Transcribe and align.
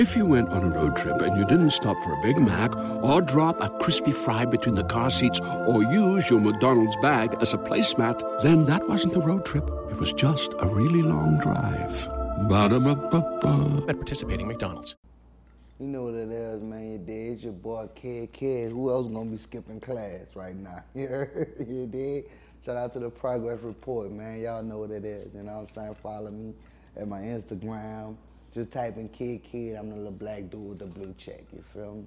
If 0.00 0.16
you 0.16 0.24
went 0.24 0.48
on 0.48 0.64
a 0.64 0.70
road 0.70 0.96
trip 0.96 1.20
and 1.20 1.36
you 1.36 1.44
didn't 1.44 1.72
stop 1.72 2.02
for 2.02 2.14
a 2.14 2.22
Big 2.22 2.38
Mac 2.38 2.74
or 3.04 3.20
drop 3.20 3.60
a 3.60 3.68
crispy 3.68 4.12
fry 4.12 4.46
between 4.46 4.74
the 4.74 4.84
car 4.84 5.10
seats 5.10 5.38
or 5.40 5.82
use 5.82 6.30
your 6.30 6.40
McDonald's 6.40 6.96
bag 7.02 7.36
as 7.42 7.52
a 7.52 7.58
placemat, 7.58 8.40
then 8.40 8.64
that 8.64 8.88
wasn't 8.88 9.14
a 9.14 9.20
road 9.20 9.44
trip. 9.44 9.68
It 9.90 9.98
was 9.98 10.14
just 10.14 10.54
a 10.58 10.66
really 10.66 11.02
long 11.02 11.38
drive. 11.38 12.08
Ba-da-ba-ba-ba. 12.48 13.84
At 13.90 13.96
participating 13.96 14.48
McDonald's. 14.48 14.96
You 15.78 15.88
know 15.88 16.04
what 16.04 16.14
it 16.14 16.30
is, 16.30 16.62
man. 16.62 16.92
You 16.92 16.98
did. 16.98 17.32
It's 17.34 17.42
your 17.42 17.52
boy 17.52 17.86
Kidd 17.94 18.32
Kidd. 18.32 18.70
Who 18.70 18.88
else 18.88 19.06
gonna 19.08 19.30
be 19.30 19.36
skipping 19.36 19.80
class 19.80 20.34
right 20.34 20.56
now? 20.56 20.82
You 20.94 21.08
heard? 21.08 21.56
You 21.68 21.86
did? 21.86 22.24
Shout 22.64 22.78
out 22.78 22.94
to 22.94 23.00
the 23.00 23.10
progress 23.10 23.60
report, 23.60 24.10
man. 24.12 24.40
Y'all 24.40 24.62
know 24.62 24.78
what 24.78 24.92
it 24.92 25.04
is. 25.04 25.34
You 25.34 25.42
know 25.42 25.58
what 25.58 25.68
I'm 25.68 25.74
saying? 25.74 25.94
Follow 25.96 26.30
me 26.30 26.54
at 26.96 27.06
my 27.06 27.20
Instagram. 27.20 28.16
Just 28.52 28.72
type 28.72 28.96
in 28.96 29.08
Kidd 29.08 29.44
Kidd. 29.44 29.76
I'm 29.76 29.90
the 29.90 29.96
little 29.96 30.10
black 30.10 30.50
dude 30.50 30.68
with 30.68 30.78
the 30.80 30.86
blue 30.86 31.14
check. 31.16 31.42
You 31.52 31.62
feel 31.72 31.94
me? 31.94 32.06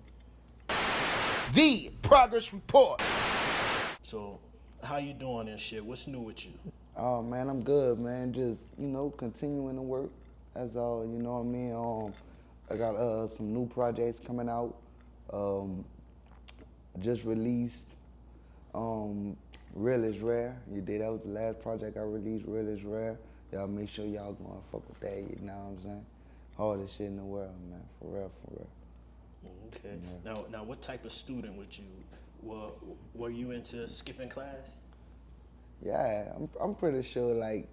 The 1.54 1.90
Progress 2.02 2.54
Report. 2.54 3.02
So, 4.02 4.40
how 4.84 4.98
you 4.98 5.14
doing 5.14 5.48
and 5.48 5.60
shit? 5.60 5.86
What's 5.86 6.08
new 6.08 6.20
with 6.20 6.46
you? 6.46 6.52
Oh 6.98 7.22
man, 7.22 7.50
I'm 7.50 7.64
good, 7.64 8.00
man. 8.00 8.34
Just 8.34 8.62
you 8.78 8.88
know, 8.88 9.12
continuing 9.12 9.76
to 9.78 9.82
work. 9.82 10.10
That's 10.54 10.76
all. 10.76 11.06
You 11.06 11.24
know 11.24 11.40
what 11.40 11.42
I 11.42 11.44
mean? 11.44 11.74
Um, 11.74 12.14
I 12.70 12.76
got 12.76 12.96
uh, 12.96 13.28
some 13.28 13.54
new 13.54 13.66
projects 13.68 14.20
coming 14.20 14.50
out. 14.50 14.76
Um, 15.32 15.86
just 17.00 17.24
released. 17.24 17.86
Um, 18.76 19.38
Real 19.76 20.04
is 20.04 20.20
rare. 20.20 20.56
You 20.72 20.82
did 20.82 21.02
that 21.02 21.12
was 21.12 21.22
the 21.22 21.32
last 21.32 21.62
project 21.62 21.98
I 21.98 22.02
released. 22.02 22.46
Real 22.48 22.68
is 22.68 22.84
rare. 22.84 23.18
Y'all 23.52 23.68
make 23.68 23.90
sure 23.90 24.06
y'all 24.06 24.34
gonna 24.34 24.60
fuck 24.72 24.88
with 24.90 25.00
that. 25.00 25.18
You 25.18 25.48
know 25.48 25.54
what 25.54 25.78
I'm 25.78 25.82
saying? 25.82 26.06
Hardest 26.64 26.98
shit 26.98 27.08
in 27.08 27.18
the 27.18 27.24
world, 27.24 27.52
man. 27.70 27.82
For 28.00 28.08
real, 28.08 28.32
for 28.46 28.52
real. 28.56 28.68
Okay. 29.68 29.98
Now, 30.24 30.46
now, 30.50 30.64
what 30.64 30.82
type 30.82 31.04
of 31.04 31.12
student 31.12 31.58
would 31.58 31.78
you? 31.78 31.84
Were 32.42 32.70
Were 33.14 33.30
you 33.30 33.52
into 33.52 33.86
skipping 33.86 34.30
class? 34.30 34.78
Yeah, 35.84 36.32
I'm, 36.34 36.48
I'm 36.62 36.74
pretty 36.74 37.02
sure 37.02 37.34
like 37.34 37.68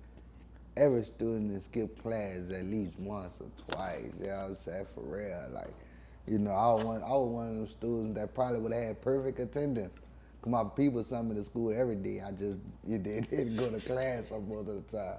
every 0.77 1.05
student 1.05 1.55
that 1.55 1.63
skip 1.63 2.03
class 2.03 2.39
at 2.51 2.65
least 2.65 2.99
once 2.99 3.35
or 3.41 3.47
twice. 3.73 4.13
You 4.21 4.27
know 4.27 4.37
what 4.37 4.45
I'm 4.45 4.57
saying? 4.57 4.87
For 4.93 5.03
real, 5.03 5.49
like, 5.55 5.75
you 6.27 6.39
know, 6.39 6.51
I 6.51 6.75
was 6.75 6.85
one, 6.85 7.03
I 7.05 7.11
was 7.11 7.29
one 7.29 7.49
of 7.49 7.55
them 7.55 7.69
students 7.69 8.15
that 8.19 8.35
probably 8.35 8.59
would 8.59 8.73
have 8.73 8.83
had 8.83 9.03
perfect 9.03 9.39
attendance. 9.39 9.93
Cause 10.43 10.51
my 10.51 10.65
people 10.65 11.05
sent 11.05 11.27
me 11.27 11.37
to 11.37 11.45
school 11.45 11.73
every 11.73 11.95
day. 11.95 12.21
I 12.21 12.33
just 12.33 12.59
you 12.85 12.99
did 12.99 13.31
didn't 13.31 13.55
go 13.55 13.71
to 13.71 13.79
class 13.79 14.33
most 14.49 14.69
of 14.69 14.91
the 14.91 14.99
time. 14.99 15.19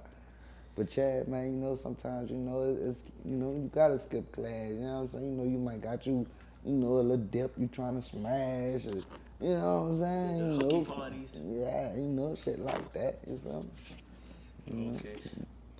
But 0.74 0.88
Chad, 0.88 1.28
man, 1.28 1.46
you 1.46 1.58
know, 1.58 1.78
sometimes 1.80 2.30
you 2.30 2.38
know 2.38 2.76
it's 2.80 3.02
you 3.24 3.36
know 3.36 3.52
you 3.52 3.70
gotta 3.74 4.00
skip 4.00 4.32
class. 4.32 4.68
You 4.68 4.80
know 4.80 5.00
what 5.00 5.00
I'm 5.02 5.10
saying? 5.12 5.24
You 5.24 5.36
know, 5.36 5.44
you 5.44 5.58
might 5.58 5.82
got 5.82 6.06
you, 6.06 6.26
you 6.64 6.72
know, 6.72 6.94
a 6.94 7.04
little 7.04 7.18
dip 7.18 7.52
you 7.58 7.68
trying 7.68 7.96
to 7.96 8.02
smash, 8.02 8.86
or 8.86 9.02
you 9.40 9.54
know 9.54 9.82
what 9.82 9.90
I'm 9.90 9.98
saying? 9.98 10.58
The 10.58 10.64
you 10.64 10.70
know, 10.70 10.84
parties. 10.84 11.38
yeah, 11.44 11.94
you 11.94 12.08
know, 12.08 12.34
shit 12.42 12.58
like 12.60 12.92
that. 12.94 13.18
You 13.28 13.38
feel 13.38 13.66
me? 14.72 14.96
Okay. 14.96 15.16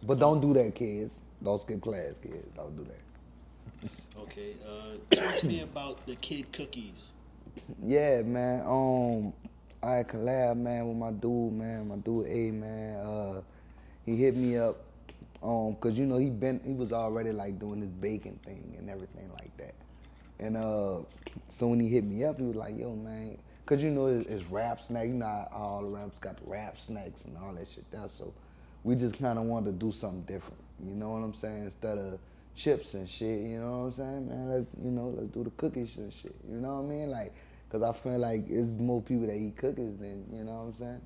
But 0.03 0.19
don't 0.19 0.41
do 0.41 0.53
that, 0.55 0.75
kids. 0.75 1.15
Don't 1.43 1.61
skip 1.61 1.81
class, 1.81 2.15
kids. 2.23 2.47
Don't 2.55 2.77
do 2.77 2.85
that. 2.85 3.91
Okay. 4.23 4.55
Uh, 4.67 4.97
talk 5.15 5.37
to 5.39 5.47
me 5.47 5.61
about 5.63 6.05
the 6.07 6.17
kid 6.17 6.53
cookies. 6.53 7.13
Yeah, 7.85 8.23
man. 8.23 8.63
Um, 8.67 9.33
I 9.83 10.03
collab, 10.05 10.57
man, 10.57 10.89
with 10.89 10.97
my 10.97 11.11
dude, 11.11 11.53
man. 11.53 11.89
My 11.89 11.97
dude, 11.97 12.27
A, 12.27 12.51
man. 12.51 12.97
Uh, 12.97 13.41
he 14.05 14.17
hit 14.17 14.37
me 14.37 14.57
up, 14.57 14.77
um, 15.43 15.77
cause 15.81 15.97
you 15.99 16.07
know 16.07 16.19
he 16.19 16.31
been 16.31 16.61
he 16.65 16.73
was 16.73 16.93
already 16.93 17.33
like 17.33 17.59
doing 17.59 17.81
this 17.81 17.91
baking 17.91 18.39
thing 18.45 18.75
and 18.79 18.89
everything 18.91 19.31
like 19.41 19.57
that. 19.59 19.75
And 20.39 20.57
uh, 20.57 20.99
so 21.49 21.69
when 21.69 21.81
he 21.81 21.89
hit 21.89 22.05
me 22.05 22.25
up, 22.25 22.39
he 22.39 22.45
was 22.45 22.57
like, 22.57 22.77
"Yo, 22.77 22.95
man," 22.95 23.39
cause 23.67 23.83
you 23.83 23.91
know 23.91 24.07
it's, 24.07 24.29
it's 24.29 24.45
rap 24.51 24.81
snack. 24.83 25.07
You 25.07 25.15
know 25.15 25.49
all 25.53 25.83
the 25.83 25.89
rappers 25.89 26.19
got 26.21 26.37
the 26.37 26.51
rap 26.51 26.79
snacks 26.79 27.25
and 27.25 27.37
all 27.39 27.53
that 27.55 27.69
shit 27.69 27.89
there. 27.91 28.09
So 28.09 28.33
we 28.85 28.97
just 28.97 29.19
kind 29.19 29.39
of 29.39 29.45
wanted 29.45 29.67
to 29.79 29.87
do 29.87 29.93
something 29.93 30.23
different. 30.23 30.63
You 30.85 30.95
know 30.95 31.11
what 31.11 31.19
I'm 31.19 31.35
saying? 31.35 31.67
Instead 31.67 31.99
of 31.99 32.19
chips 32.57 32.95
and 32.95 33.09
shit, 33.09 33.41
you 33.41 33.61
know 33.61 33.79
what 33.79 33.87
I'm 33.87 33.93
saying, 33.95 34.29
man? 34.29 34.49
Let's 34.49 34.67
you 34.83 34.91
know 34.91 35.15
let's 35.17 35.29
do 35.29 35.45
the 35.45 35.51
cookies 35.51 35.97
and 35.97 36.13
shit. 36.13 36.35
You 36.49 36.57
know 36.57 36.81
what 36.81 36.93
I 36.93 36.97
mean? 36.97 37.11
Like, 37.11 37.35
cause 37.71 37.83
I 37.83 37.93
feel 37.93 38.19
like 38.19 38.49
it's 38.49 38.69
more 38.81 39.01
people 39.01 39.27
that 39.27 39.37
eat 39.37 39.57
cookies 39.57 39.97
than 39.99 40.25
you 40.33 40.45
know 40.45 40.53
what 40.53 40.75
I'm 40.75 40.75
saying, 40.75 41.01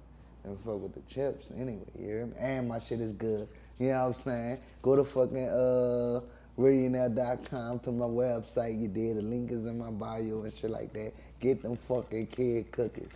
and 0.47 0.59
fuck 0.61 0.81
with 0.81 0.95
the 0.95 1.03
chips 1.13 1.47
anyway. 1.57 1.83
You 1.99 2.07
hear 2.07 2.27
me? 2.27 2.33
And 2.39 2.69
my 2.69 2.79
shit 2.79 3.01
is 3.01 3.13
good. 3.13 3.49
You 3.79 3.89
know 3.89 4.09
what 4.09 4.17
I'm 4.17 4.23
saying? 4.23 4.59
Go 4.83 4.97
to 4.97 5.05
fucking 5.05 5.49
uh 5.49 6.21
radionair.com 6.59 7.81
to 7.81 7.93
my 7.93 8.07
website. 8.07 8.81
You 8.81 8.89
did 8.89 9.17
the 9.17 9.23
link 9.23 9.51
is 9.51 9.67
in 9.67 9.79
my 9.79 9.91
bio 9.91 10.43
and 10.43 10.55
shit 10.55 10.71
like 10.71 10.93
that. 10.95 11.13
Get 11.41 11.63
them 11.63 11.77
fucking 11.77 12.29
kid 12.29 12.71
cookies. 12.73 13.11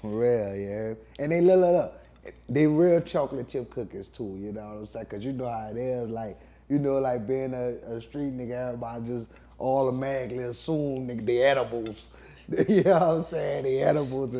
For 0.00 0.08
real, 0.08 0.54
yeah. 0.54 0.94
And 1.18 1.32
they 1.32 1.40
look, 1.40 1.60
look, 1.60 1.72
look. 1.72 2.34
They 2.48 2.66
real 2.66 3.00
chocolate 3.00 3.48
chip 3.48 3.70
cookies 3.70 4.08
too, 4.08 4.36
you 4.40 4.52
know 4.52 4.66
what 4.66 4.76
I'm 4.78 4.86
saying? 4.88 5.06
Cause 5.06 5.24
you 5.24 5.32
know 5.32 5.48
how 5.48 5.68
it 5.70 5.76
is, 5.76 6.10
like, 6.10 6.36
you 6.68 6.78
know, 6.78 6.98
like 6.98 7.26
being 7.26 7.54
a, 7.54 7.74
a 7.94 8.00
street 8.00 8.36
nigga, 8.36 8.68
everybody 8.68 9.06
just 9.06 9.26
automatically 9.60 10.42
assume 10.42 11.06
nigga, 11.06 11.24
the 11.24 11.42
edibles. 11.42 12.10
you 12.68 12.82
know 12.82 12.92
what 12.92 13.02
I'm 13.02 13.24
saying? 13.24 13.64
The 13.64 13.80
edibles 13.80 14.34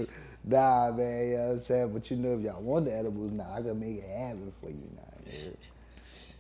nah 0.46 0.92
man, 0.92 1.28
you 1.28 1.36
know 1.36 1.42
what 1.42 1.52
I'm 1.52 1.60
saying? 1.60 1.92
But 1.92 2.10
you 2.10 2.16
know 2.16 2.34
if 2.34 2.40
y'all 2.40 2.62
want 2.62 2.86
the 2.86 2.94
edibles 2.94 3.32
now, 3.32 3.52
I 3.52 3.60
can 3.60 3.78
make 3.78 3.98
it 3.98 4.08
happen 4.08 4.52
for 4.60 4.70
you 4.70 4.88
now. 4.96 5.16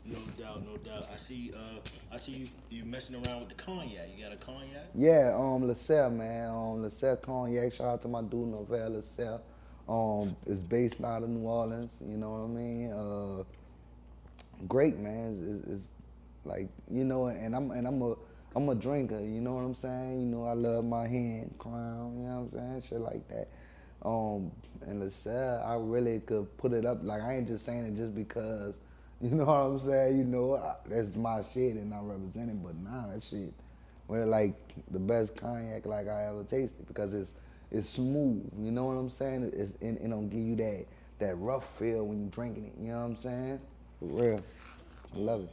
No 0.08 0.18
doubt, 0.38 0.64
no 0.64 0.76
doubt. 0.76 1.08
I 1.12 1.16
see. 1.16 1.52
Uh, 1.52 1.80
I 2.12 2.16
see 2.16 2.32
you. 2.32 2.48
You 2.70 2.84
messing 2.84 3.16
around 3.16 3.40
with 3.40 3.48
the 3.48 3.56
cognac. 3.56 4.08
You 4.16 4.22
got 4.22 4.32
a 4.32 4.36
cognac? 4.36 4.86
Yeah, 4.94 5.34
um, 5.36 5.66
LaSalle, 5.66 6.10
man. 6.10 6.48
Um, 6.48 6.82
LaSalle 6.82 7.16
Cognac. 7.16 7.72
Shout 7.72 7.88
out 7.88 8.02
to 8.02 8.08
my 8.08 8.22
dude, 8.22 8.52
Novell 8.52 8.94
LaSalle. 8.94 9.42
Um, 9.88 10.36
it's 10.46 10.60
based 10.60 11.02
out 11.02 11.24
of 11.24 11.28
New 11.28 11.46
Orleans. 11.48 11.92
You 12.00 12.16
know 12.16 12.30
what 12.30 12.44
I 12.44 12.46
mean? 12.46 12.92
Uh, 12.92 14.64
great, 14.68 14.96
man. 14.98 15.32
It's, 15.32 15.40
it's, 15.42 15.74
it's 15.74 15.86
like 16.44 16.68
you 16.88 17.04
know, 17.04 17.26
and 17.26 17.56
I'm 17.56 17.72
and 17.72 17.86
I'm 17.86 18.00
a 18.02 18.14
I'm 18.54 18.68
a 18.68 18.74
drinker. 18.76 19.18
You 19.18 19.40
know 19.40 19.54
what 19.54 19.62
I'm 19.62 19.74
saying? 19.74 20.20
You 20.20 20.26
know, 20.26 20.44
I 20.44 20.52
love 20.52 20.84
my 20.84 21.08
hand 21.08 21.54
crown. 21.58 22.16
You 22.16 22.28
know 22.28 22.40
what 22.42 22.60
I'm 22.62 22.80
saying? 22.80 22.82
Shit 22.88 23.00
like 23.00 23.26
that. 23.28 23.48
Um, 24.02 24.50
and 24.86 25.00
LaSalle, 25.00 25.64
I 25.66 25.74
really 25.74 26.20
could 26.20 26.56
put 26.58 26.72
it 26.72 26.84
up. 26.84 27.00
Like 27.02 27.22
I 27.22 27.36
ain't 27.36 27.48
just 27.48 27.64
saying 27.64 27.86
it 27.86 27.96
just 27.96 28.14
because. 28.14 28.74
You 29.18 29.30
know 29.30 29.46
what 29.46 29.54
I'm 29.54 29.78
saying? 29.78 30.18
You 30.18 30.24
know, 30.24 30.56
I, 30.56 30.74
that's 30.86 31.16
my 31.16 31.40
shit 31.54 31.76
and 31.76 31.94
I 31.94 32.00
represent 32.02 32.50
it. 32.50 32.62
But 32.62 32.76
nah, 32.76 33.08
that 33.08 33.22
shit, 33.22 33.54
well, 34.08 34.26
like 34.26 34.52
the 34.90 34.98
best 34.98 35.34
cognac 35.34 35.86
like 35.86 36.06
I 36.06 36.26
ever 36.26 36.44
tasted 36.44 36.86
because 36.86 37.14
it's 37.14 37.34
it's 37.70 37.88
smooth. 37.88 38.44
You 38.58 38.70
know 38.70 38.84
what 38.84 38.92
I'm 38.92 39.08
saying? 39.08 39.50
It's 39.54 39.72
it 39.80 40.08
don't 40.08 40.28
give 40.28 40.40
you 40.40 40.56
that 40.56 40.84
that 41.18 41.34
rough 41.36 41.78
feel 41.78 42.06
when 42.06 42.24
you 42.24 42.28
drinking 42.28 42.66
it. 42.66 42.74
You 42.78 42.92
know 42.92 42.98
what 42.98 43.04
I'm 43.04 43.16
saying? 43.16 43.60
For 44.00 44.06
real, 44.06 44.40
I 45.14 45.18
love 45.18 45.40
it. 45.44 45.50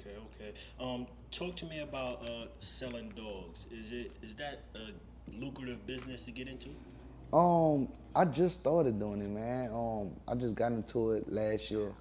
Okay, 0.00 0.16
okay. 0.34 0.54
Um, 0.80 1.06
talk 1.30 1.54
to 1.56 1.66
me 1.66 1.80
about 1.80 2.22
uh, 2.26 2.46
selling 2.58 3.10
dogs. 3.10 3.66
Is 3.70 3.92
it 3.92 4.10
is 4.22 4.34
that 4.36 4.64
a 4.74 5.38
lucrative 5.40 5.86
business 5.86 6.24
to 6.24 6.30
get 6.30 6.48
into? 6.48 6.70
Um, 7.32 7.88
I 8.14 8.24
just 8.24 8.60
started 8.60 8.98
doing 8.98 9.20
it, 9.20 9.28
man. 9.28 9.70
Um, 9.72 10.10
I 10.26 10.34
just 10.34 10.54
got 10.54 10.72
into 10.72 11.12
it 11.12 11.30
last 11.30 11.70
year. 11.70 11.92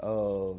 Uh, 0.00 0.54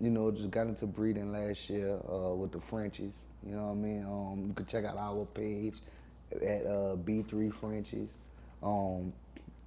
you 0.00 0.10
know, 0.10 0.30
just 0.30 0.50
got 0.50 0.66
into 0.66 0.86
breeding 0.86 1.32
last 1.32 1.70
year 1.70 1.98
uh, 2.12 2.34
with 2.34 2.52
the 2.52 2.60
Frenchies. 2.60 3.14
You 3.46 3.54
know 3.54 3.66
what 3.66 3.72
I 3.72 3.74
mean? 3.74 4.04
Um, 4.04 4.44
you 4.48 4.52
can 4.54 4.66
check 4.66 4.84
out 4.84 4.98
our 4.98 5.24
page 5.26 5.76
at 6.32 6.66
uh, 6.66 6.96
B3 6.96 7.52
Frenchies. 7.54 8.10
Um, 8.62 9.12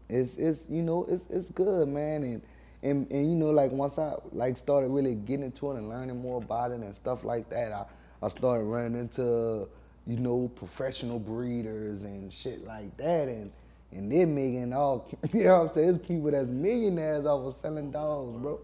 it's 0.10 0.38
it's 0.38 0.66
you 0.70 0.82
know 0.82 1.06
it's 1.08 1.24
it's 1.30 1.50
good, 1.52 1.88
man, 1.88 2.24
and 2.24 2.42
and 2.84 3.10
and 3.12 3.30
you 3.30 3.36
know 3.36 3.52
like 3.52 3.72
once 3.72 3.98
I 3.98 4.16
like 4.34 4.58
started 4.58 4.90
really 4.90 5.16
getting 5.16 5.46
into 5.46 5.72
it 5.72 5.78
and 5.78 5.88
learning 5.88 6.22
more 6.22 6.42
about 6.42 6.72
it 6.72 6.80
and 6.80 6.94
stuff 6.94 7.24
like 7.24 7.50
that, 7.50 7.72
I 7.72 7.86
I 8.22 8.30
started 8.30 8.64
running 8.64 9.00
into 9.00 9.68
you 10.10 10.18
know 10.18 10.52
professional 10.56 11.20
breeders 11.20 12.04
and 12.04 12.34
shit 12.34 12.66
like 12.66 12.96
that, 12.98 13.28
and 13.28 13.52
and 13.92 14.12
they're 14.12 14.28
making 14.28 14.74
all 14.74 15.08
you 15.34 15.44
know 15.46 15.60
what 15.60 15.70
I'm 15.70 15.74
saying. 15.76 15.88
There's 15.98 16.08
people 16.08 16.32
that's 16.32 16.48
millionaires 16.48 17.26
off 17.28 17.46
of 17.46 17.54
selling 17.54 17.92
dogs, 17.92 18.42
bro. 18.42 18.60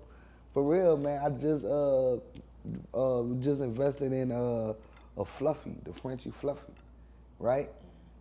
For 0.54 0.64
real, 0.64 0.98
man. 0.98 1.22
I 1.24 1.30
just 1.30 1.66
uh 1.66 2.16
uh 2.96 3.24
just 3.42 3.62
invested 3.62 4.12
in 4.12 4.32
uh 4.32 4.74
a 5.18 5.26
Fluffy, 5.26 5.76
the 5.84 5.94
Frenchie 5.94 6.32
Fluffy, 6.32 6.74
right? 7.40 7.70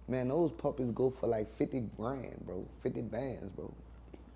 Man, 0.06 0.28
those 0.28 0.52
puppies 0.52 0.90
go 0.94 1.10
for 1.10 1.26
like 1.26 1.52
50 1.56 1.84
grand, 1.96 2.44
bro. 2.46 2.66
50 2.82 3.00
bands, 3.02 3.50
bro. 3.56 3.72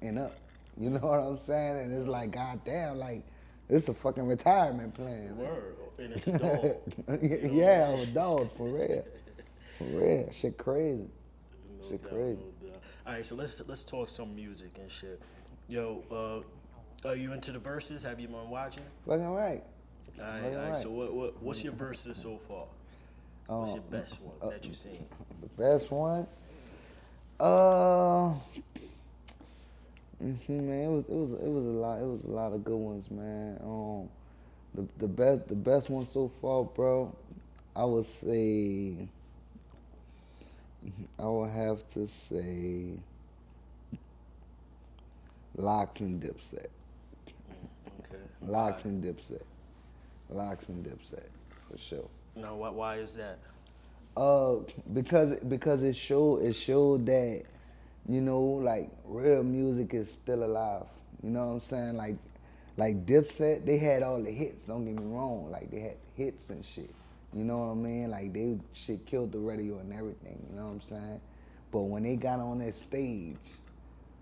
And 0.00 0.18
up. 0.18 0.32
You 0.78 0.90
know 0.90 1.00
what 1.00 1.20
I'm 1.20 1.38
saying? 1.38 1.82
And 1.82 1.92
it's 1.92 2.08
like, 2.08 2.30
goddamn, 2.30 2.98
like, 2.98 3.22
it's 3.68 3.88
a 3.88 3.94
fucking 3.94 4.26
retirement 4.26 4.94
plan. 4.94 5.36
Word, 5.36 5.76
and 5.98 6.12
it's 6.12 6.26
a 6.26 6.38
dog. 6.38 7.22
yeah, 7.52 7.90
I'm 7.92 8.00
a 8.00 8.06
dog, 8.06 8.50
for 8.56 8.68
real. 8.68 9.04
For 9.78 9.84
real. 9.84 10.30
Shit 10.32 10.58
crazy. 10.58 11.08
No 11.80 11.88
Shit 11.88 12.02
doubt, 12.02 12.12
crazy. 12.12 12.38
no. 12.62 12.68
All 13.06 13.12
right, 13.14 13.24
so 13.24 13.34
let's 13.34 13.60
let's 13.66 13.84
talk 13.84 14.08
some 14.08 14.34
music 14.34 14.70
and 14.80 14.90
shit. 14.90 15.20
Yo, 15.68 16.02
uh, 16.10 17.08
are 17.08 17.14
you 17.16 17.32
into 17.32 17.52
the 17.52 17.58
Verzuz? 17.58 18.04
Have 18.04 18.18
you 18.20 18.28
been 18.28 18.50
watching? 18.50 18.82
Fucking 19.06 19.30
right. 19.30 19.62
All 20.18 20.24
right, 20.24 20.44
all 20.56 20.62
right. 20.66 20.76
So 20.76 20.90
what, 20.90 21.14
what 21.14 21.42
what's 21.42 21.62
your 21.62 21.72
Verzuz 21.74 22.16
so 22.16 22.36
far? 22.38 22.64
What's 23.46 23.72
your 23.72 23.82
best 23.82 24.20
one 24.20 24.50
that 24.50 24.66
you've 24.66 24.76
seen? 24.76 25.06
The 25.40 25.48
best 25.62 25.90
one. 25.92 26.26
Uh, 27.38 28.34
you 30.20 30.36
see, 30.36 30.52
man, 30.54 30.84
it 30.84 30.88
was 30.88 31.04
it 31.08 31.14
was 31.14 31.30
it 31.32 31.48
was 31.48 31.64
a 31.64 31.78
lot. 31.78 31.98
It 32.00 32.06
was 32.06 32.24
a 32.24 32.30
lot 32.30 32.52
of 32.52 32.64
good 32.64 32.76
ones, 32.76 33.10
man. 33.10 33.58
Um, 33.62 34.08
the 34.74 34.88
the 34.98 35.08
best 35.08 35.48
the 35.48 35.54
best 35.54 35.90
one 35.90 36.06
so 36.06 36.30
far, 36.40 36.64
bro. 36.64 37.14
I 37.76 37.84
would 37.84 38.06
say. 38.06 39.08
I 41.18 41.24
would 41.24 41.50
have 41.50 41.86
to 41.88 42.06
say. 42.06 42.98
LOX 45.56 46.00
and 46.00 46.22
Dipset. 46.22 46.68
Okay. 48.00 48.22
LOX 48.46 48.84
and 48.84 49.02
Dipset. 49.02 49.42
LOX 50.30 50.68
and 50.68 50.84
Dipset, 50.84 51.26
for 51.68 51.76
sure. 51.76 52.08
Now, 52.36 52.54
why, 52.54 52.70
why 52.70 52.96
is 52.96 53.16
that? 53.16 53.38
Uh, 54.16 54.56
because 54.92 55.38
because 55.48 55.82
it 55.82 55.96
showed 55.96 56.44
it 56.44 56.54
showed 56.54 57.06
that, 57.06 57.42
you 58.08 58.20
know, 58.22 58.40
like 58.40 58.90
real 59.04 59.42
music 59.42 59.94
is 59.94 60.10
still 60.10 60.44
alive. 60.44 60.86
You 61.22 61.30
know 61.30 61.46
what 61.46 61.52
I'm 61.54 61.60
saying? 61.60 61.96
Like, 61.96 62.16
like 62.76 63.04
Dipset, 63.04 63.66
they 63.66 63.76
had 63.76 64.02
all 64.02 64.22
the 64.22 64.30
hits. 64.30 64.64
Don't 64.64 64.84
get 64.84 64.94
me 64.94 65.14
wrong. 65.14 65.50
Like 65.50 65.70
they 65.70 65.80
had 65.80 65.96
hits 66.16 66.50
and 66.50 66.64
shit. 66.64 66.90
You 67.34 67.44
know 67.44 67.58
what 67.58 67.72
I 67.72 67.74
mean? 67.74 68.10
Like 68.10 68.32
they 68.32 68.58
shit 68.72 69.04
killed 69.04 69.32
the 69.32 69.38
radio 69.38 69.78
and 69.78 69.92
everything. 69.92 70.42
You 70.48 70.56
know 70.56 70.66
what 70.66 70.72
I'm 70.72 70.80
saying? 70.80 71.20
But 71.70 71.82
when 71.82 72.02
they 72.02 72.16
got 72.16 72.40
on 72.40 72.60
that 72.60 72.74
stage 72.74 73.36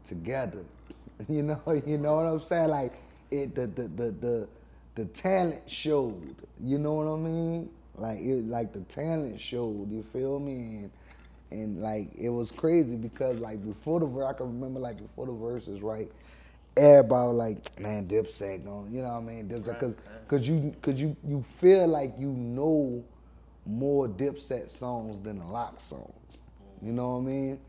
together, 0.04 0.64
you 1.28 1.42
know, 1.42 1.60
you 1.86 1.98
know 1.98 2.16
what 2.16 2.26
I'm 2.26 2.40
saying? 2.40 2.68
Like 2.68 2.94
it, 3.30 3.54
the 3.54 3.68
the 3.68 3.82
the 3.88 4.10
the, 4.10 4.48
the 4.96 5.04
talent 5.06 5.62
showed. 5.70 6.34
You 6.62 6.78
know 6.78 6.94
what 6.94 7.06
I 7.06 7.16
mean? 7.16 7.70
Like 7.94 8.18
it, 8.18 8.48
like 8.48 8.72
the 8.72 8.80
talent 8.80 9.40
showed. 9.40 9.90
You 9.92 10.04
feel 10.12 10.40
me? 10.40 10.52
And 10.52 10.90
and 11.50 11.78
like 11.78 12.10
it 12.16 12.28
was 12.28 12.50
crazy 12.50 12.96
because 12.96 13.38
like 13.40 13.64
before 13.64 14.00
the 14.00 14.06
verse, 14.06 14.26
I 14.28 14.32
can 14.32 14.46
remember 14.46 14.80
like 14.80 14.98
before 14.98 15.26
the 15.26 15.32
Verzuz, 15.32 15.82
right? 15.82 16.10
Everybody 16.76 17.28
was 17.28 17.36
like, 17.36 17.80
man, 17.80 18.06
Dipset 18.06 18.64
going, 18.64 18.92
you 18.92 19.00
know 19.00 19.08
what 19.08 19.22
I 19.22 19.34
mean? 19.34 19.48
Dipset, 19.48 19.80
cause, 19.80 19.94
cause 20.28 20.46
you, 20.46 20.74
cause 20.82 21.00
you, 21.00 21.16
you 21.26 21.42
feel 21.42 21.86
like 21.88 22.14
you 22.18 22.28
know 22.28 23.02
more 23.64 24.08
Dipset 24.08 24.68
songs 24.68 25.22
than 25.24 25.38
the 25.38 25.44
LOX 25.46 25.84
songs. 25.84 26.38
You 26.82 26.92
know 26.92 27.12
what 27.12 27.22
I 27.22 27.32
mean? 27.32 27.60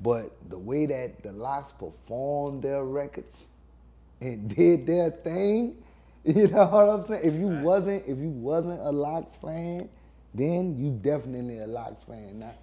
But 0.00 0.30
the 0.48 0.58
way 0.58 0.86
that 0.86 1.22
the 1.22 1.32
LOX 1.32 1.72
performed 1.72 2.62
their 2.62 2.84
records 2.84 3.46
and 4.20 4.48
did 4.56 4.86
their 4.86 5.10
thing, 5.10 5.82
you 6.24 6.46
know 6.48 6.66
what 6.66 6.88
I'm 6.88 7.06
saying? 7.08 7.24
If 7.24 7.34
you 7.34 7.48
wasn't, 7.48 8.02
if 8.06 8.18
you 8.18 8.30
wasn't 8.30 8.80
a 8.80 8.90
LOX 8.90 9.34
fan, 9.34 9.88
then 10.34 10.76
you 10.78 10.92
definitely 10.92 11.58
a 11.58 11.66
LOX 11.66 12.04
fan 12.04 12.38
now. 12.38 12.54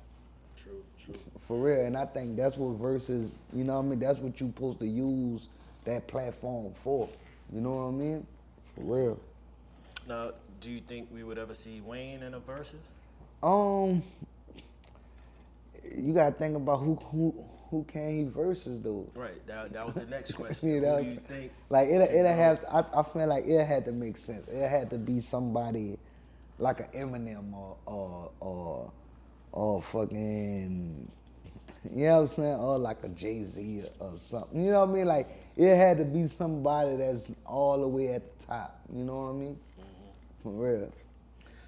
True, 0.66 0.84
true. 1.00 1.16
For 1.48 1.58
real, 1.60 1.86
and 1.86 1.96
I 1.98 2.06
think 2.06 2.36
that's 2.36 2.58
what 2.58 2.80
Verzuz, 2.82 3.30
you 3.54 3.64
know 3.64 3.76
what 3.76 3.86
I 3.86 3.90
mean? 3.90 4.00
That's 4.00 4.20
what 4.20 4.40
you 4.42 4.48
supposed 4.48 4.80
to 4.80 4.88
use 4.88 5.50
that 5.86 6.08
platform 6.08 6.74
for. 6.84 7.08
You 7.54 7.62
know 7.62 7.72
what 7.76 7.90
I 7.90 7.92
mean? 7.92 8.28
For 8.76 8.82
real. 8.82 9.20
Now, 10.08 10.32
do 10.60 10.72
you 10.72 10.82
think 10.82 11.10
we 11.12 11.24
would 11.24 11.38
ever 11.38 11.54
see 11.54 11.82
Wayne 11.82 12.24
in 12.24 12.34
a 12.34 12.40
Verzuz? 12.40 12.76
Um, 13.44 14.04
you 15.96 16.14
gotta 16.14 16.36
think 16.36 16.56
about 16.56 16.78
who 16.80 16.96
who 16.96 17.46
who 17.70 17.84
can 17.84 18.18
he 18.18 18.24
versus 18.24 18.82
though. 18.82 19.08
Right. 19.16 19.46
That, 19.48 19.74
that 19.74 19.86
was 19.86 19.96
the 19.96 20.06
next 20.06 20.32
question. 20.38 20.70
You 20.72 20.82
Who 20.82 20.82
know, 20.82 21.02
do 21.02 21.04
you 21.04 21.18
think? 21.18 21.52
like 21.70 21.90
it 21.90 22.02
it 22.02 22.24
go? 22.24 22.34
have 22.34 22.66
I, 22.72 22.84
I 23.00 23.04
feel 23.04 23.28
like 23.28 23.46
it 23.46 23.66
had 23.66 23.86
to 23.86 23.92
make 23.92 24.18
sense. 24.18 24.48
It 24.50 24.68
had 24.70 24.90
to 24.92 24.98
be 24.98 25.20
somebody 25.20 26.00
like 26.58 26.80
an 26.80 26.88
Eminem 26.96 27.54
or 27.54 27.78
or 27.86 28.32
or 28.40 28.92
or 29.56 29.82
fucking 29.82 31.12
you 31.94 32.06
know 32.06 32.22
what 32.22 32.22
I'm 32.22 32.28
saying? 32.36 32.56
Or 32.56 32.78
like 32.78 32.98
a 33.04 33.10
Jay 33.10 33.44
Z 33.44 33.84
or, 34.00 34.08
or 34.08 34.18
something. 34.18 34.64
You 34.64 34.72
know 34.72 34.82
what 34.86 34.90
I 34.90 34.94
mean? 34.94 35.06
Like 35.06 35.30
it 35.56 35.76
had 35.76 35.98
to 35.98 36.06
be 36.06 36.28
somebody 36.28 36.96
that's 36.98 37.30
all 37.46 37.82
the 37.82 37.88
way 37.88 38.14
at 38.14 38.40
the 38.40 38.46
top. 38.46 38.80
You 38.94 39.04
know 39.04 39.24
what 39.24 39.30
I 39.30 39.34
mean? 39.34 39.58
For 40.44 40.52
real. 40.52 40.90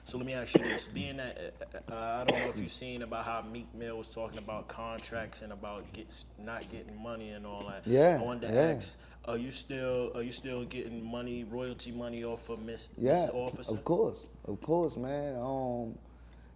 So 0.05 0.17
let 0.17 0.25
me 0.25 0.33
ask 0.33 0.57
you 0.57 0.63
this: 0.63 0.87
Being 0.87 1.17
that 1.17 1.53
uh, 1.89 1.93
uh, 1.93 2.21
I 2.21 2.23
don't 2.23 2.39
know 2.39 2.49
if 2.49 2.61
you've 2.61 2.71
seen 2.71 3.01
about 3.01 3.25
how 3.25 3.41
Meek 3.41 3.67
Mill 3.75 3.97
was 3.97 4.13
talking 4.13 4.37
about 4.37 4.67
contracts 4.67 5.41
and 5.41 5.51
about 5.51 5.91
gets 5.91 6.25
not 6.39 6.69
getting 6.71 7.01
money 7.01 7.31
and 7.31 7.45
all 7.45 7.65
that. 7.67 7.85
Yeah, 7.85 8.17
I 8.19 8.23
wanted 8.23 8.47
to 8.47 8.53
yeah. 8.53 8.61
ask: 8.61 8.97
Are 9.25 9.37
you 9.37 9.51
still 9.51 10.11
are 10.15 10.23
you 10.23 10.31
still 10.31 10.63
getting 10.63 11.05
money, 11.05 11.43
royalty 11.43 11.91
money 11.91 12.23
off 12.23 12.49
of 12.49 12.61
Miss 12.61 12.89
Yeah, 12.97 13.11
Miss 13.13 13.29
Officer? 13.33 13.73
of 13.73 13.83
course, 13.83 14.19
of 14.45 14.61
course, 14.61 14.95
man. 14.95 15.35
Um, 15.35 15.97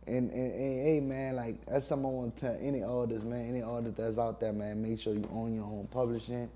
and, 0.08 0.32
and, 0.32 0.54
and 0.54 0.86
hey, 0.86 1.00
man, 1.00 1.36
like 1.36 1.66
that's 1.66 1.88
something 1.88 2.08
I 2.08 2.10
want 2.10 2.36
to 2.38 2.42
tell 2.42 2.58
any 2.60 2.84
artist, 2.84 3.24
man, 3.24 3.48
any 3.48 3.62
artist 3.62 3.98
that's 3.98 4.18
out 4.18 4.40
there, 4.40 4.54
man. 4.54 4.82
Make 4.82 5.00
sure 5.00 5.14
you 5.14 5.28
own 5.34 5.54
your 5.54 5.66
own 5.66 5.88
publishing. 5.92 6.50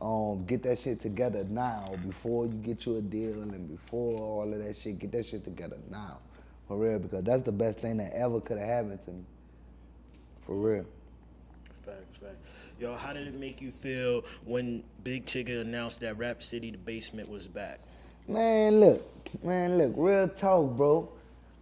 Um, 0.00 0.44
get 0.44 0.62
that 0.64 0.78
shit 0.78 1.00
together 1.00 1.44
now 1.44 1.90
before 2.04 2.46
you 2.46 2.52
get 2.54 2.84
you 2.84 2.96
a 2.96 3.00
deal 3.00 3.42
and 3.42 3.68
before 3.68 4.18
all 4.20 4.52
of 4.52 4.58
that 4.62 4.76
shit. 4.76 4.98
Get 4.98 5.12
that 5.12 5.26
shit 5.26 5.44
together 5.44 5.76
now, 5.90 6.18
for 6.68 6.76
real, 6.76 6.98
because 6.98 7.24
that's 7.24 7.42
the 7.42 7.52
best 7.52 7.80
thing 7.80 7.96
that 7.96 8.12
ever 8.12 8.40
could 8.40 8.58
have 8.58 8.68
happened 8.68 9.04
to 9.06 9.10
me. 9.10 9.24
For 10.46 10.54
real. 10.54 10.84
Facts, 11.82 12.18
facts. 12.18 12.48
Yo, 12.78 12.94
how 12.96 13.12
did 13.12 13.26
it 13.26 13.38
make 13.38 13.62
you 13.62 13.70
feel 13.70 14.22
when 14.44 14.82
Big 15.04 15.24
Tigger 15.24 15.60
announced 15.60 16.00
that 16.00 16.18
Rap 16.18 16.42
City 16.42 16.70
the 16.70 16.78
Basement 16.78 17.28
was 17.30 17.48
back? 17.48 17.80
Man, 18.26 18.80
look, 18.80 19.44
man, 19.44 19.78
look, 19.78 19.92
real 19.96 20.28
talk, 20.28 20.76
bro. 20.76 21.08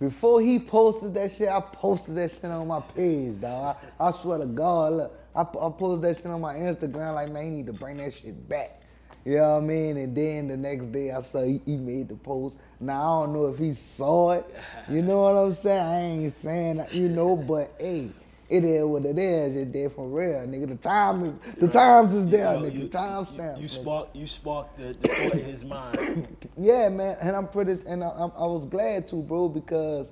Before 0.02 0.40
he 0.40 0.58
posted 0.58 1.14
that 1.14 1.30
shit, 1.30 1.48
I 1.48 1.60
posted 1.60 2.16
that 2.16 2.32
shit 2.32 2.46
on 2.46 2.66
my 2.66 2.80
page, 2.80 3.40
dog. 3.40 3.76
I, 4.00 4.08
I 4.08 4.10
swear 4.10 4.38
to 4.38 4.46
God, 4.46 4.94
look, 4.94 5.18
I, 5.32 5.42
I 5.42 5.70
posted 5.70 6.02
that 6.02 6.16
shit 6.16 6.26
on 6.26 6.40
my 6.40 6.56
Instagram, 6.56 7.14
like, 7.14 7.30
man, 7.30 7.44
he 7.44 7.50
need 7.50 7.66
to 7.66 7.72
bring 7.72 7.98
that 7.98 8.12
shit 8.12 8.48
back. 8.48 8.82
You 9.24 9.36
know 9.36 9.50
what 9.50 9.58
I 9.58 9.60
mean? 9.60 9.96
And 9.98 10.12
then 10.12 10.48
the 10.48 10.56
next 10.56 10.90
day, 10.90 11.12
I 11.12 11.20
saw 11.20 11.44
he, 11.44 11.60
he 11.64 11.76
made 11.76 12.08
the 12.08 12.16
post. 12.16 12.56
Now, 12.80 13.00
I 13.00 13.24
don't 13.24 13.32
know 13.32 13.46
if 13.46 13.60
he 13.60 13.74
saw 13.74 14.32
it. 14.32 14.44
You 14.90 15.02
know 15.02 15.22
what 15.22 15.36
I'm 15.36 15.54
saying? 15.54 15.80
I 15.80 16.00
ain't 16.00 16.34
saying, 16.34 16.84
you 16.90 17.08
know, 17.08 17.36
but 17.36 17.72
hey, 17.78 18.10
it 18.52 18.64
is 18.64 18.84
what 18.84 19.04
it 19.04 19.18
is. 19.18 19.56
It 19.56 19.72
did 19.72 19.92
for 19.92 20.06
real, 20.06 20.40
nigga. 20.46 20.68
The 20.68 20.74
time 20.76 21.24
is, 21.24 21.34
the 21.58 21.68
times 21.68 22.12
is 22.14 22.26
there, 22.26 22.52
Yo, 22.54 22.60
nigga. 22.62 22.74
you- 22.82 22.88
time 22.88 23.26
you- 23.28 23.34
stamp. 23.34 23.58
You 23.58 23.64
nigga. 23.66 23.70
sparked 23.70 24.16
you 24.16 24.26
sparked 24.26 24.76
the, 24.76 24.84
the 25.00 25.08
thought 25.08 25.32
in 25.34 25.44
his 25.44 25.64
mind. 25.64 26.28
Yeah, 26.58 26.88
man, 26.90 27.16
and 27.20 27.34
I'm 27.34 27.48
pretty, 27.48 27.78
and 27.86 28.04
I, 28.04 28.08
I'm- 28.08 28.32
I 28.36 28.44
was 28.46 28.66
glad 28.66 29.08
to, 29.08 29.16
bro, 29.16 29.48
because, 29.48 30.08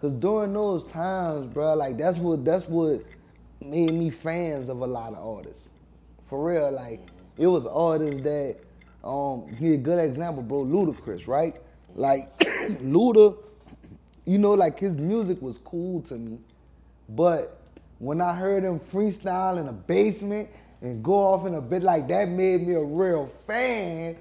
cause 0.00 0.12
during 0.12 0.52
those 0.52 0.84
times, 0.84 1.52
bro, 1.52 1.74
like 1.74 1.96
that's 1.98 2.18
what 2.18 2.44
that's 2.44 2.68
what 2.68 3.02
made 3.64 3.92
me 3.92 4.08
fans 4.10 4.68
of 4.68 4.80
a 4.80 4.86
lot 4.86 5.12
of 5.14 5.18
artists, 5.36 5.70
for 6.26 6.44
real. 6.48 6.70
Like 6.70 7.00
it 7.38 7.46
was 7.48 7.66
artists 7.66 8.20
that, 8.20 8.56
um, 9.02 9.46
give 9.58 9.72
a 9.72 9.76
good 9.76 9.98
example, 9.98 10.42
bro, 10.44 10.64
Ludacris, 10.64 11.26
right? 11.26 11.56
Like 11.96 12.38
Luda, 12.80 13.36
you 14.26 14.38
know, 14.38 14.52
like 14.52 14.78
his 14.78 14.94
music 14.94 15.42
was 15.42 15.58
cool 15.58 16.02
to 16.02 16.14
me, 16.14 16.38
but 17.08 17.60
when 17.98 18.20
I 18.20 18.34
heard 18.34 18.64
him 18.64 18.80
freestyle 18.80 19.58
in 19.58 19.66
the 19.66 19.72
basement 19.72 20.48
and 20.82 21.02
go 21.02 21.14
off 21.14 21.46
in 21.46 21.54
a 21.54 21.60
bit 21.60 21.82
like 21.82 22.08
that, 22.08 22.28
made 22.28 22.66
me 22.66 22.74
a 22.74 22.82
real 22.82 23.30
fan. 23.46 24.16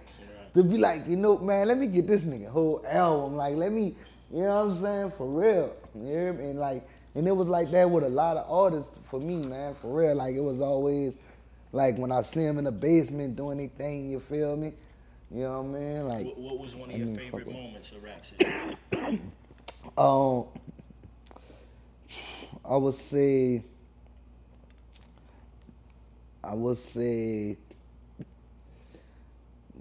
To 0.54 0.64
be 0.64 0.78
like, 0.78 1.08
you 1.08 1.16
know, 1.16 1.38
man, 1.40 1.68
let 1.68 1.78
me 1.80 1.88
get 1.88 2.06
this 2.06 2.24
nigga 2.24 2.48
whole 2.48 2.86
album. 2.88 3.36
Like, 3.36 3.56
let 3.56 3.72
me, 3.72 3.96
you 4.32 4.42
know 4.42 4.66
what 4.66 4.76
I'm 4.76 4.82
saying, 4.82 5.12
for 5.12 5.28
real. 5.28 5.76
You 5.96 6.06
hear 6.06 6.34
me? 6.34 6.46
And 6.52 6.60
like, 6.60 6.88
and 7.16 7.28
it 7.28 7.36
was 7.36 7.48
like 7.48 7.72
that 7.72 7.90
with 7.90 8.04
a 8.04 8.10
lot 8.10 8.38
of 8.38 8.50
artists 8.50 8.92
for 9.10 9.20
me, 9.20 9.38
man, 9.38 9.74
for 9.82 10.00
real. 10.00 10.16
Like, 10.16 10.36
it 10.36 10.42
was 10.42 10.62
always 10.62 11.14
like 11.72 11.98
when 11.98 12.12
I 12.12 12.22
see 12.22 12.44
him 12.44 12.60
in 12.60 12.66
the 12.66 12.72
basement 12.72 13.36
doing 13.36 13.60
anything, 13.60 14.10
you 14.10 14.20
feel 14.20 14.56
me? 14.56 14.74
You 15.32 15.42
know 15.42 15.62
what 15.64 15.78
I 15.78 15.80
mean? 15.80 16.08
Like, 16.08 16.26
what, 16.28 16.38
what 16.38 16.60
was 16.60 16.76
one 16.76 16.90
of 16.90 16.96
I 16.96 17.00
your 17.00 17.08
mean, 17.08 17.18
favorite 17.18 17.52
moments 17.52 17.92
of 17.92 18.04
Rap 18.04 18.24
City? 18.26 19.22
Um, 19.98 20.46
I 22.66 22.78
would 22.78 22.94
say, 22.94 23.64
I 26.44 26.54
would 26.54 26.78
say, 26.78 27.58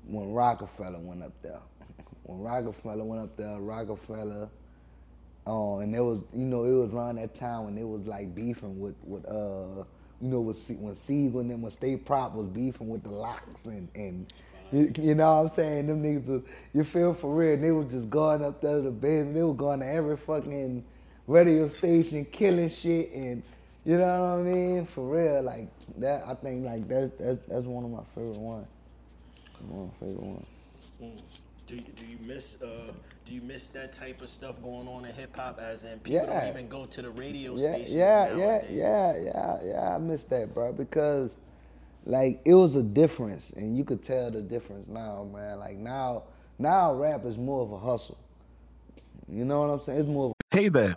when 0.06 0.32
Roc-A-Fella 0.32 0.98
went 0.98 1.22
up 1.22 1.32
there, 1.42 1.60
when 2.24 2.40
Roc-A-Fella 2.40 3.04
went 3.04 3.22
up 3.22 3.36
there, 3.36 3.58
Roc-A-Fella, 3.58 4.48
uh, 5.46 5.78
and 5.78 5.94
it 5.94 6.00
was, 6.00 6.20
you 6.34 6.44
know, 6.44 6.64
it 6.64 6.72
was 6.72 6.92
around 6.92 7.16
that 7.16 7.34
time 7.34 7.64
when 7.64 7.78
it 7.78 7.86
was 7.86 8.06
like 8.06 8.34
beefing 8.34 8.80
with, 8.80 8.94
with 9.04 9.24
uh, 9.26 9.84
you 10.20 10.28
know, 10.28 10.40
with, 10.40 10.56
Se- 10.56 10.76
when 10.76 10.94
Sigel 10.94 11.40
and 11.40 11.50
then 11.50 11.60
when 11.60 11.70
State 11.72 12.04
Prop 12.04 12.34
was 12.34 12.46
beefing 12.48 12.88
with 12.88 13.02
the 13.02 13.10
LOX 13.10 13.42
and, 13.64 13.88
and 13.96 14.32
you, 14.70 14.92
you 14.98 15.14
know 15.14 15.42
what 15.42 15.50
I'm 15.50 15.56
saying? 15.56 15.86
Them 15.86 16.02
niggas 16.02 16.26
was, 16.26 16.42
you 16.72 16.84
feel 16.84 17.12
for 17.12 17.34
real, 17.34 17.56
they 17.56 17.72
was 17.72 17.90
just 17.90 18.08
going 18.08 18.44
up 18.44 18.60
there 18.60 18.76
to 18.76 18.82
the 18.82 18.90
bed, 18.90 19.34
they 19.34 19.42
were 19.42 19.54
going 19.54 19.80
to 19.80 19.86
every 19.86 20.16
fucking 20.16 20.84
radio 21.26 21.68
station, 21.68 22.24
killing 22.26 22.68
shit, 22.68 23.12
and 23.12 23.42
you 23.84 23.98
know 23.98 24.36
what 24.36 24.40
I 24.40 24.42
mean? 24.42 24.86
For 24.86 25.08
real, 25.08 25.42
like 25.42 25.68
that, 25.98 26.24
I 26.26 26.34
think 26.34 26.64
like 26.64 26.88
that's, 26.88 27.10
that's, 27.18 27.38
that's 27.46 27.66
one 27.66 27.84
of 27.84 27.90
my 27.90 28.02
favorite 28.14 28.38
ones. 28.38 28.66
One 29.68 29.84
of 29.84 29.86
my 29.88 30.06
favorite 30.06 30.22
ones. 30.22 30.46
Do 31.66 31.76
you, 31.76 31.82
do 31.94 32.04
you 32.06 32.18
miss 32.26 32.60
uh 32.60 32.92
do 33.24 33.34
you 33.34 33.40
miss 33.40 33.68
that 33.68 33.92
type 33.92 34.20
of 34.20 34.28
stuff 34.28 34.60
going 34.62 34.86
on 34.88 35.04
in 35.04 35.12
hip 35.14 35.34
hop 35.36 35.58
as 35.60 35.84
in 35.84 35.98
people 36.00 36.26
Yeah. 36.26 36.40
don't 36.40 36.48
even 36.50 36.68
go 36.68 36.84
to 36.86 37.02
the 37.02 37.10
radio 37.10 37.54
Yeah, 37.54 37.72
stations 37.74 37.94
yeah, 37.94 38.26
yeah, 38.36 38.36
nowadays? 38.36 38.70
yeah, 38.72 39.16
yeah, 39.22 39.58
yeah. 39.64 39.94
I 39.94 39.98
miss 39.98 40.24
that, 40.24 40.52
bro, 40.52 40.72
because 40.72 41.36
like 42.04 42.40
it 42.44 42.54
was 42.54 42.74
a 42.74 42.82
difference, 42.82 43.50
and 43.50 43.76
you 43.76 43.84
could 43.84 44.02
tell 44.02 44.30
the 44.30 44.42
difference 44.42 44.88
now, 44.88 45.24
man. 45.32 45.58
Like 45.60 45.76
now, 45.76 46.24
now 46.58 46.92
rap 46.94 47.24
is 47.24 47.36
more 47.36 47.62
of 47.62 47.72
a 47.72 47.78
hustle. 47.78 48.18
You 49.28 49.44
know 49.44 49.60
what 49.62 49.70
I'm 49.70 49.80
saying? 49.80 50.00
It's 50.00 50.08
more 50.08 50.26
of 50.26 50.32
Hey 50.50 50.68
there, 50.68 50.96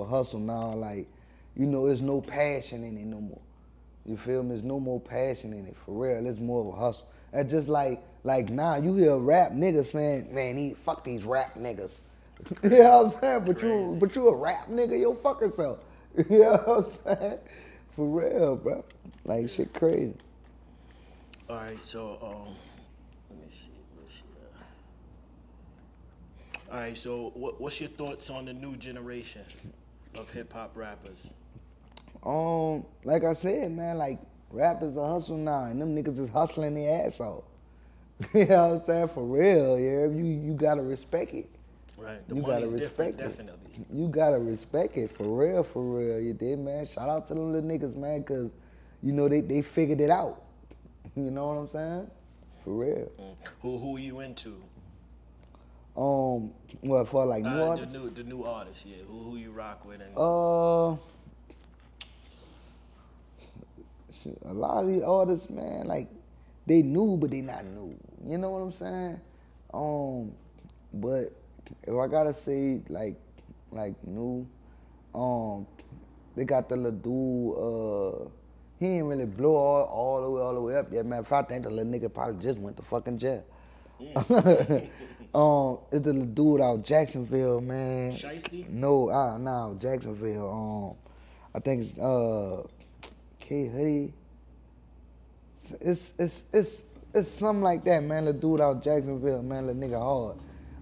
A 0.00 0.04
hustle 0.04 0.40
now. 0.40 0.72
Like, 0.74 1.06
you 1.56 1.66
know, 1.66 1.86
there's 1.86 2.00
no 2.02 2.20
passion 2.20 2.84
in 2.84 2.96
it 2.96 3.06
no 3.06 3.20
more. 3.20 3.40
You 4.06 4.16
feel 4.16 4.42
me? 4.42 4.50
There's 4.50 4.62
no 4.62 4.80
more 4.80 5.00
passion 5.00 5.52
in 5.52 5.66
it. 5.66 5.76
For 5.84 5.92
real, 5.92 6.26
it's 6.26 6.40
more 6.40 6.60
of 6.60 6.68
a 6.68 6.76
hustle. 6.76 7.06
And 7.32 7.48
just 7.48 7.68
like, 7.68 8.02
like 8.24 8.50
now, 8.50 8.76
you 8.76 8.96
hear 8.96 9.16
rap 9.16 9.52
niggas 9.52 9.86
saying, 9.86 10.34
"Man, 10.34 10.56
he, 10.56 10.74
fuck 10.74 11.04
these 11.04 11.24
rap 11.24 11.54
niggas." 11.54 12.00
you 12.62 12.70
know 12.70 13.02
what 13.02 13.14
I'm 13.14 13.20
saying? 13.20 13.44
But 13.44 13.62
you, 13.62 13.96
but 14.00 14.16
you 14.16 14.28
a 14.28 14.36
rap 14.36 14.68
nigga, 14.68 14.98
your 14.98 15.14
fucking 15.14 15.52
self. 15.52 15.84
You 16.28 16.40
know 16.40 16.56
what 16.56 16.92
I'm 17.06 17.18
saying? 17.18 17.38
For 17.94 18.04
real, 18.04 18.56
bro. 18.56 18.84
Like 19.24 19.48
shit, 19.48 19.72
crazy. 19.72 20.14
All 21.48 21.56
right, 21.56 21.82
so 21.82 22.18
um, 22.20 22.54
let 23.30 23.38
me 23.38 23.46
see. 23.48 23.70
Where's 23.94 24.12
she 24.12 24.22
at? 24.60 24.66
All 26.70 26.78
right, 26.78 26.96
so 26.96 27.32
what, 27.34 27.60
what's 27.60 27.80
your 27.80 27.90
thoughts 27.90 28.30
on 28.30 28.44
the 28.44 28.52
new 28.52 28.76
generation 28.76 29.42
of 30.16 30.30
hip 30.30 30.52
hop 30.52 30.76
rappers? 30.76 31.26
Um, 32.24 32.84
like 33.02 33.24
I 33.24 33.32
said, 33.32 33.72
man, 33.72 33.98
like 33.98 34.20
rap 34.50 34.80
is 34.82 34.96
a 34.96 35.04
hustle 35.04 35.36
now, 35.36 35.64
and 35.64 35.80
them 35.82 35.96
niggas 35.96 36.20
is 36.20 36.30
hustling 36.30 36.74
their 36.74 37.06
ass 37.06 37.18
off. 37.18 37.42
you 38.34 38.46
know 38.46 38.68
what 38.68 38.80
I'm 38.80 38.84
saying? 38.84 39.08
For 39.08 39.24
real, 39.24 39.78
yeah. 39.80 40.06
You 40.06 40.24
you 40.24 40.54
gotta 40.54 40.82
respect 40.82 41.34
it. 41.34 41.48
Right, 41.98 42.26
the 42.28 42.36
you 42.36 42.42
gotta 42.42 42.66
respect 42.66 43.18
it. 43.18 43.24
definitely. 43.24 43.86
You 43.92 44.06
gotta 44.06 44.38
respect 44.38 44.96
it 44.96 45.10
for 45.10 45.24
real, 45.24 45.64
for 45.64 45.82
real. 45.82 46.20
You 46.20 46.34
did, 46.34 46.60
man. 46.60 46.86
Shout 46.86 47.08
out 47.08 47.26
to 47.28 47.34
them 47.34 47.52
little 47.52 47.68
niggas, 47.68 47.96
man, 47.96 48.22
cause 48.22 48.50
you 49.02 49.12
know 49.12 49.28
they 49.28 49.40
they 49.40 49.62
figured 49.62 50.00
it 50.00 50.10
out. 50.10 50.42
You 51.16 51.32
know 51.32 51.48
what 51.48 51.54
I'm 51.54 51.68
saying? 51.68 52.10
For 52.62 52.70
real. 52.70 53.10
Who 53.62 53.78
who 53.78 53.98
you 53.98 54.20
into? 54.20 54.62
Um, 55.96 56.52
what 56.82 57.08
for 57.08 57.26
like 57.26 57.42
new 57.42 57.48
Uh, 57.50 57.54
the 57.56 57.66
artists? 57.70 57.94
new 57.94 58.10
the 58.10 58.22
new 58.24 58.44
artists, 58.44 58.84
yeah. 58.86 59.02
Who 59.06 59.22
who 59.30 59.36
you 59.36 59.50
rock 59.50 59.84
with 59.84 60.00
and 60.00 60.16
Uh, 60.16 60.96
a 64.46 64.52
lot 64.52 64.84
of 64.84 64.88
these 64.88 65.02
artists, 65.02 65.50
man, 65.50 65.86
like 65.86 66.08
they 66.66 66.82
new, 66.82 67.16
but 67.16 67.30
they 67.30 67.40
not 67.40 67.64
new. 67.64 67.90
You 68.26 68.38
know 68.38 68.50
what 68.50 68.58
I'm 68.60 68.72
saying? 68.72 69.20
Um, 69.72 70.32
but 70.94 71.32
if 71.84 71.94
I 71.94 72.06
gotta 72.06 72.34
say 72.34 72.80
like 72.88 73.18
like 73.72 73.94
new, 74.06 74.46
um, 75.14 75.66
they 76.36 76.44
got 76.44 76.68
the 76.68 76.76
little 76.76 76.92
dude. 76.92 77.56
Uh, 77.58 78.28
he 78.78 78.86
ain't 78.86 79.06
really 79.06 79.26
blow 79.26 79.56
all, 79.56 79.84
all 79.84 80.22
the 80.22 80.30
way 80.30 80.40
all 80.42 80.54
the 80.54 80.60
way 80.60 80.76
up 80.76 80.92
yet. 80.92 81.04
Man, 81.04 81.20
if 81.20 81.32
I 81.32 81.42
think 81.42 81.64
the 81.64 81.70
little 81.70 81.92
nigga 81.92 82.12
probably 82.12 82.40
just 82.42 82.58
went 82.58 82.76
to 82.78 82.82
fucking 82.82 83.18
jail. 83.18 83.44
um, 85.34 85.78
it's 85.92 86.04
the 86.04 86.12
dude 86.12 86.60
out 86.60 86.84
Jacksonville, 86.84 87.60
man. 87.60 88.12
Shiesty? 88.12 88.68
No, 88.68 89.10
uh, 89.10 89.38
no, 89.38 89.76
Jacksonville. 89.80 90.50
Um, 90.50 91.10
I 91.54 91.60
think 91.60 91.82
it's 91.82 91.98
uh, 91.98 92.62
K 93.38 93.68
Hoodie. 93.68 94.12
It's 95.54 95.72
it's 95.80 96.14
it's 96.18 96.44
it's, 96.52 96.82
it's 97.14 97.28
something 97.28 97.62
like 97.62 97.84
that, 97.84 98.02
man. 98.02 98.24
The 98.24 98.32
dude 98.32 98.60
out 98.60 98.82
Jacksonville, 98.82 99.42
man, 99.42 99.66
the 99.66 99.72
nigga 99.72 100.00
hard. 100.00 100.36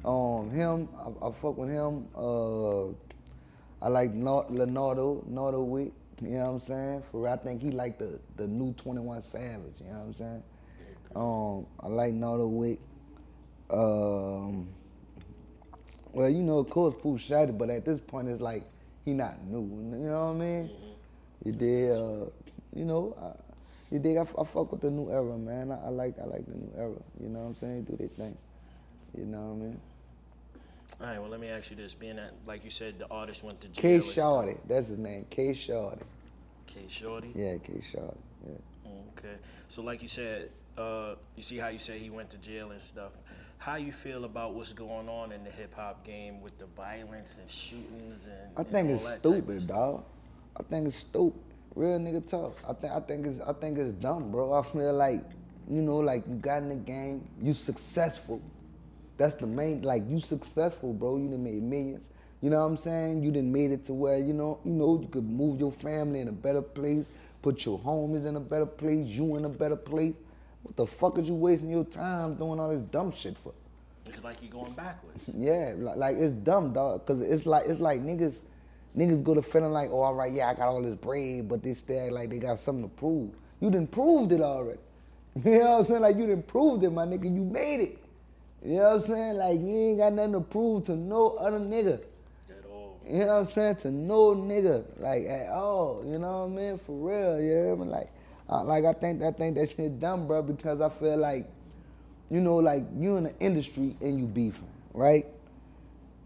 Um, 0.05 0.51
him, 0.51 0.89
I, 0.97 1.27
I 1.27 1.33
fuck 1.33 1.59
with 1.59 1.69
him. 1.69 2.07
Uh, 2.17 2.87
I 3.85 3.89
like 3.89 4.13
Leonardo, 4.15 5.25
Nardo 5.27 5.63
Wick. 5.63 5.93
You 6.23 6.31
know 6.31 6.39
what 6.39 6.51
I'm 6.51 6.61
saying? 6.61 7.03
For 7.13 7.29
I 7.29 7.37
think 7.37 7.63
he 7.63 7.71
like 7.71 7.99
the 7.99 8.19
the 8.37 8.47
new 8.47 8.73
21 8.73 9.21
Savage. 9.23 9.75
You 9.81 9.87
know 9.87 9.99
what 9.99 10.07
I'm 10.07 10.15
saying? 10.15 10.43
Um, 11.15 11.67
I 11.81 11.89
like 11.89 12.15
Nardo 12.15 12.47
Wick. 12.47 12.81
Um, 13.71 14.69
well, 16.13 16.29
you 16.29 16.43
know, 16.43 16.59
of 16.59 16.71
course, 16.71 16.95
Pooh 17.01 17.19
Shiesty, 17.19 17.57
but 17.57 17.71
at 17.71 17.85
this 17.85 18.01
point, 18.01 18.29
it's 18.29 18.41
like 18.41 18.65
he 19.05 19.13
not 19.13 19.45
new. 19.45 19.61
You 19.61 20.09
know 20.09 20.33
what 20.33 20.43
I 20.43 20.47
mean? 20.47 20.71
You 21.45 21.53
did, 21.53 21.93
uh, 21.93 22.25
you 22.75 22.85
know, 22.85 23.17
I, 23.21 23.95
you 23.95 23.99
did. 23.99 24.17
I, 24.17 24.25
fuck 24.25 24.73
with 24.73 24.81
the 24.81 24.91
new 24.91 25.11
era, 25.11 25.37
man. 25.39 25.71
I, 25.71 25.87
I 25.87 25.89
like, 25.89 26.19
I 26.19 26.25
like 26.25 26.47
the 26.47 26.55
new 26.55 26.73
era. 26.77 26.95
You 27.23 27.29
know 27.29 27.41
what 27.41 27.47
I'm 27.47 27.55
saying? 27.57 27.85
Do 27.85 27.97
their 27.97 28.09
thing. 28.09 28.37
You 29.17 29.25
know 29.25 29.39
what 29.39 29.65
I 29.65 29.69
mean? 29.69 29.81
All 31.01 31.07
right, 31.07 31.21
well, 31.21 31.31
let 31.31 31.41
me 31.41 31.49
ask 31.49 31.71
you 31.71 31.77
this: 31.77 31.95
being 31.95 32.17
that, 32.17 32.33
like 32.47 32.65
you 32.65 32.71
said, 32.71 32.99
the 32.99 33.07
artist 33.09 33.45
went 33.45 33.61
to 33.61 33.69
jail. 33.69 34.01
K. 34.01 34.11
Shorty, 34.11 34.57
that's 34.67 34.89
his 34.89 34.99
name. 34.99 35.27
K 35.31 35.55
Shorty. 35.55 36.05
K 36.67 36.81
Shorty. 36.89 37.33
Yeah, 37.35 37.57
K 37.59 37.81
Shorty. 37.81 38.19
Yeah. 38.45 38.91
Okay. 39.17 39.37
So, 39.69 39.83
like 39.83 40.03
you 40.03 40.09
said, 40.09 40.51
uh, 40.77 41.15
you 41.37 41.43
see 41.43 41.57
how 41.59 41.69
you 41.69 41.79
say 41.79 41.99
he 41.99 42.11
went 42.11 42.31
to 42.31 42.39
jail 42.39 42.73
and 42.73 42.83
stuff. 42.83 43.13
How 43.59 43.75
you 43.75 43.91
feel 43.91 44.25
about 44.25 44.55
what's 44.55 44.73
going 44.73 45.09
on 45.09 45.33
in 45.33 45.43
the 45.43 45.51
hip 45.51 45.75
hop 45.75 46.05
game 46.05 46.41
with 46.41 46.57
the 46.59 46.67
violence 46.67 47.39
and 47.39 47.51
shootings 47.51 48.27
and? 48.27 48.53
I 48.57 48.61
and 48.61 48.69
think 48.69 48.89
all 48.89 49.07
it's 49.07 49.19
stupid, 49.19 49.67
dog. 49.67 50.05
I 50.57 50.63
think 50.63 50.87
it's 50.87 50.99
stupid. 50.99 51.41
Real 51.75 51.99
nigga 51.99 52.27
talk. 52.29 52.57
I 52.69 52.73
think 52.73 52.93
I 52.93 53.01
think 53.01 53.27
it's 53.27 53.41
I 53.41 53.53
think 53.53 53.79
it's 53.79 53.93
dumb, 53.95 54.31
bro. 54.31 54.53
I 54.53 54.63
feel 54.63 54.93
like, 54.95 55.25
you 55.69 55.83
know, 55.83 55.97
like 55.97 56.27
you 56.29 56.37
got 56.37 56.63
in 56.63 56.69
the 56.69 56.77
game, 56.77 57.27
you 57.43 57.53
successful. 57.53 58.41
That's 59.17 59.35
the 59.35 59.47
main 59.47 59.83
like 59.83 60.05
you 60.09 60.21
successful, 60.21 60.93
bro. 60.93 61.17
You 61.17 61.29
done 61.29 61.43
made 61.43 61.63
millions. 61.63 62.05
You 62.41 62.51
know 62.51 62.61
what 62.61 62.67
I'm 62.67 62.77
saying? 62.77 63.25
You 63.25 63.33
done 63.33 63.51
made 63.53 63.73
it 63.73 63.85
to 63.87 63.93
where, 63.93 64.19
you 64.19 64.33
know, 64.33 64.61
you 64.65 64.71
know, 64.71 65.01
you 65.01 65.09
could 65.09 65.29
move 65.29 65.59
your 65.59 65.73
family 65.73 66.21
in 66.21 66.29
a 66.29 66.33
better 66.33 66.63
place, 66.63 67.11
put 67.43 67.65
your 67.65 67.81
homies 67.81 68.25
in 68.25 68.37
a 68.37 68.41
better 68.41 68.67
place, 68.67 69.09
you 69.09 69.35
in 69.37 69.45
a 69.45 69.49
better 69.49 69.75
place. 69.75 70.15
What 70.69 70.77
the 70.77 70.87
fuck 70.87 71.17
is 71.17 71.27
you 71.27 71.35
wasting 71.35 71.71
your 71.71 71.85
time 71.85 72.35
doing 72.35 72.61
all 72.61 72.69
this 72.69 72.83
dumb 72.83 73.11
shit 73.11 73.39
for? 73.39 73.55
It's 74.05 74.23
like 74.23 74.43
you're 74.43 74.51
going 74.51 74.73
backwards. 74.73 75.25
Yeah, 75.35 75.73
like, 75.79 75.97
like 75.97 76.17
it's 76.19 76.35
dumb, 76.35 76.75
dog. 76.75 77.07
Cause 77.07 77.23
it's 77.23 77.47
like 77.47 77.65
it's 77.67 77.81
like 77.81 78.03
niggas, 78.03 78.41
niggas 78.97 79.25
go 79.25 79.35
to 79.35 79.43
feeling 79.43 79.73
like, 79.73 79.89
oh, 79.91 80.03
all 80.03 80.15
right, 80.15 80.31
yeah, 80.31 80.51
I 80.51 80.55
got 80.55 80.69
all 80.69 80.83
this 80.83 80.95
bread, 80.95 81.49
but 81.49 81.63
they 81.63 81.73
still 81.73 82.05
act 82.05 82.13
like 82.13 82.29
they 82.29 82.39
got 82.39 82.59
something 82.61 82.89
to 82.89 82.95
prove. 82.97 83.31
You 83.61 83.71
done 83.71 83.87
proved 83.87 84.33
it 84.33 84.43
already. 84.43 84.79
You 85.45 85.59
know 85.59 85.71
what 85.71 85.79
I'm 85.79 85.87
saying? 85.87 86.01
Like 86.03 86.17
you 86.17 86.27
done 86.27 86.43
proved 86.43 86.85
it, 86.85 86.91
my 86.91 87.07
nigga. 87.07 87.25
You 87.25 87.45
made 87.45 87.81
it. 87.81 87.99
You 88.63 88.75
know 88.77 88.97
what 88.97 89.03
I'm 89.03 89.07
saying? 89.09 89.37
Like 89.37 89.61
you 89.61 89.79
ain't 89.79 89.99
got 89.99 90.13
nothing 90.13 90.33
to 90.33 90.41
prove 90.41 90.85
to 90.87 90.97
no 90.97 91.31
other 91.31 91.61
nigga. 91.61 92.01
At 92.51 92.67
all. 92.71 93.01
You 93.07 93.21
know 93.21 93.27
what 93.27 93.35
I'm 93.37 93.47
saying? 93.47 93.77
To 93.77 93.91
no 93.91 94.35
nigga, 94.35 94.85
like 94.99 95.25
at 95.27 95.49
all. 95.49 96.03
You 96.05 96.19
know 96.19 96.47
what 96.47 96.59
I 96.59 96.63
mean? 96.63 96.79
For 96.79 96.93
real, 96.93 97.41
you 97.41 97.51
hear 97.53 97.77
me? 97.77 97.87
Like, 97.87 98.09
uh, 98.49 98.65
like 98.65 98.85
I 98.85 98.93
think 98.93 99.23
I 99.23 99.33
think 99.33 99.57
that 99.57 99.71
shit 99.71 100.01
dumb, 100.01 100.27
bro. 100.27 100.43
Because 100.43 100.81
I 100.81 100.89
feel 100.89 101.17
like, 101.17 101.49
you 102.31 102.41
know, 102.41 102.57
like 102.57 102.85
you 102.97 103.17
in 103.17 103.25
the 103.25 103.39
industry 103.41 103.97
and 104.01 104.19
you 104.19 104.27
beefing, 104.27 104.71
right? 104.95 105.27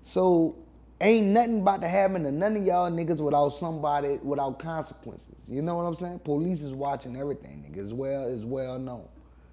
So 0.03 0.57
ain't 1.01 1.29
nothing 1.29 1.61
about 1.61 1.81
to 1.83 1.89
happen 1.89 2.23
to 2.25 2.33
none 2.33 2.57
of 2.57 2.65
y'all 2.65 2.91
niggas 2.91 3.19
without 3.19 3.51
somebody 3.51 4.19
without 4.23 4.59
consequences. 4.59 5.35
You 5.49 5.63
know 5.63 5.77
what 5.77 5.83
I'm 5.83 5.97
saying? 5.97 6.21
Police 6.21 6.63
is 6.63 6.73
watching 6.73 7.17
everything, 7.17 7.65
nigga. 7.69 7.85
As 7.85 7.93
well 7.93 8.25
as 8.25 8.45
well 8.45 8.79
known. 8.79 9.09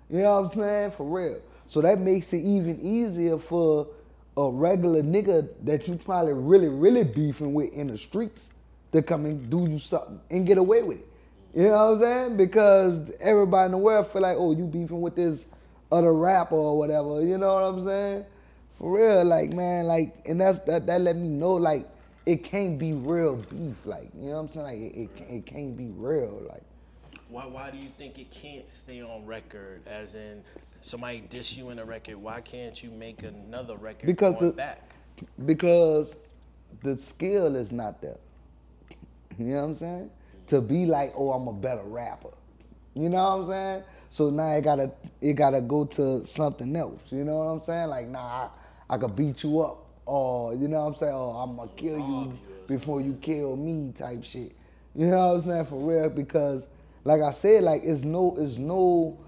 You 0.10 0.22
know 0.22 0.42
what 0.42 0.54
I'm 0.54 0.60
saying? 0.60 0.92
For 0.92 1.06
real. 1.06 1.42
So 1.68 1.82
that 1.82 2.00
makes 2.00 2.34
it 2.34 2.40
even 2.40 2.80
easier 2.82 3.38
for 3.38 3.88
a 4.38 4.50
regular 4.50 5.04
nigga 5.04 5.50
that 5.64 5.88
you 5.88 5.96
probably 5.98 6.34
really, 6.34 6.68
really 6.68 7.04
beefing 7.04 7.54
with 7.54 7.74
in 7.74 7.88
the 7.88 7.98
streets 7.98 8.50
to 8.92 9.02
come 9.02 9.26
and 9.26 9.50
do 9.50 9.70
you 9.70 9.78
something 9.78 10.20
and 10.32 10.48
get 10.48 10.58
away 10.58 10.82
with 10.82 11.00
it. 11.00 11.09
You 11.56 11.64
know 11.64 11.94
what 11.94 11.96
I'm 11.96 12.00
saying? 12.02 12.38
Because 12.38 13.12
everybody 13.20 13.66
in 13.68 13.72
the 13.72 13.78
world 13.78 14.08
feel 14.08 14.22
like, 14.22 14.36
oh, 14.38 14.52
you 14.56 14.66
beefing 14.66 15.02
with 15.02 15.16
this 15.16 15.46
other 15.92 16.14
rapper 16.14 16.56
or 16.56 16.78
whatever. 16.78 17.22
You 17.24 17.38
know 17.38 17.54
what 17.56 17.64
I'm 17.64 17.86
saying? 17.86 18.26
For 18.78 18.98
real, 18.98 19.26
like 19.26 19.52
man, 19.52 19.88
like, 19.88 20.16
and 20.26 20.40
that's 20.40 20.60
that 20.66 20.86
that 20.86 21.02
let 21.02 21.16
me 21.18 21.28
know 21.28 21.54
like 21.54 21.90
it 22.26 22.44
can't 22.44 22.78
be 22.78 22.94
real 22.94 23.36
beef. 23.36 23.76
Like, 23.86 24.10
you 24.16 24.28
know 24.30 24.34
what 24.36 24.40
I'm 24.40 24.52
saying? 24.54 24.66
Like, 24.66 24.78
it 24.78 25.00
it, 25.02 25.16
can't- 25.16 25.30
it 25.32 25.46
can't 25.46 25.76
be 25.78 25.88
real. 25.98 26.42
Like, 26.48 26.62
Why, 27.30 27.46
why 27.48 27.72
do 27.72 27.78
you 27.78 27.90
think 27.98 28.20
it 28.20 28.30
can't 28.32 28.70
stay 28.70 29.02
on 29.02 29.26
record? 29.26 29.82
As 29.88 30.16
in, 30.16 30.44
somebody 30.82 31.22
diss 31.28 31.58
you 31.58 31.72
in 31.72 31.80
a 31.80 31.84
record. 31.86 32.16
Why 32.18 32.40
can't 32.42 32.82
you 32.82 32.92
make 32.92 33.24
another 33.24 33.76
record 33.76 34.06
Because 34.06 34.36
going 34.36 34.52
the- 34.52 34.56
back? 34.56 34.84
because 35.46 36.16
the 36.84 36.96
skill 36.98 37.56
is 37.58 37.72
not 37.74 38.02
there. 38.02 38.16
You 39.38 39.46
know 39.48 39.56
what 39.56 39.64
I'm 39.64 39.76
saying? 39.76 40.12
To 40.50 40.62
be 40.62 40.86
like, 40.86 41.14
oh, 41.16 41.32
I'm 41.32 41.48
a 41.48 41.54
better 41.54 41.84
rapper. 41.84 42.30
You 42.96 43.10
know 43.10 43.18
what 43.18 43.44
I'm 43.44 43.48
saying? 43.50 43.84
So 44.10 44.30
now 44.30 44.50
it 44.52 44.64
gotta 44.64 44.92
it 45.22 45.34
gotta 45.34 45.62
go 45.62 45.86
to 45.86 46.26
something 46.26 46.76
else. 46.76 47.00
You 47.10 47.24
know 47.24 47.38
what 47.38 47.46
I'm 47.46 47.62
saying? 47.62 47.90
Like, 47.90 48.08
nah, 48.08 48.20
I, 48.20 48.50
I 48.90 48.98
could 48.98 49.16
beat 49.16 49.44
you 49.44 49.62
up, 49.62 49.86
or 50.06 50.56
you 50.56 50.68
know 50.68 50.82
what 50.82 50.88
I'm 50.88 50.96
saying? 50.96 51.14
Or 51.14 51.44
I'm 51.44 51.56
gonna 51.56 51.70
kill 51.76 52.00
you 52.00 52.40
before 52.68 53.02
you 53.02 53.14
kill 53.22 53.56
me, 53.56 53.94
type 53.96 54.24
shit. 54.24 54.54
You 54.96 55.08
know 55.08 55.34
what 55.34 55.44
I'm 55.44 55.50
saying? 55.50 55.66
For 55.66 55.80
real, 55.80 56.10
because 56.10 56.68
like 57.04 57.22
I 57.22 57.32
said, 57.32 57.64
like 57.64 57.84
it's 57.84 58.04
no, 58.04 58.36
it's 58.38 58.58
no, 58.58 59.20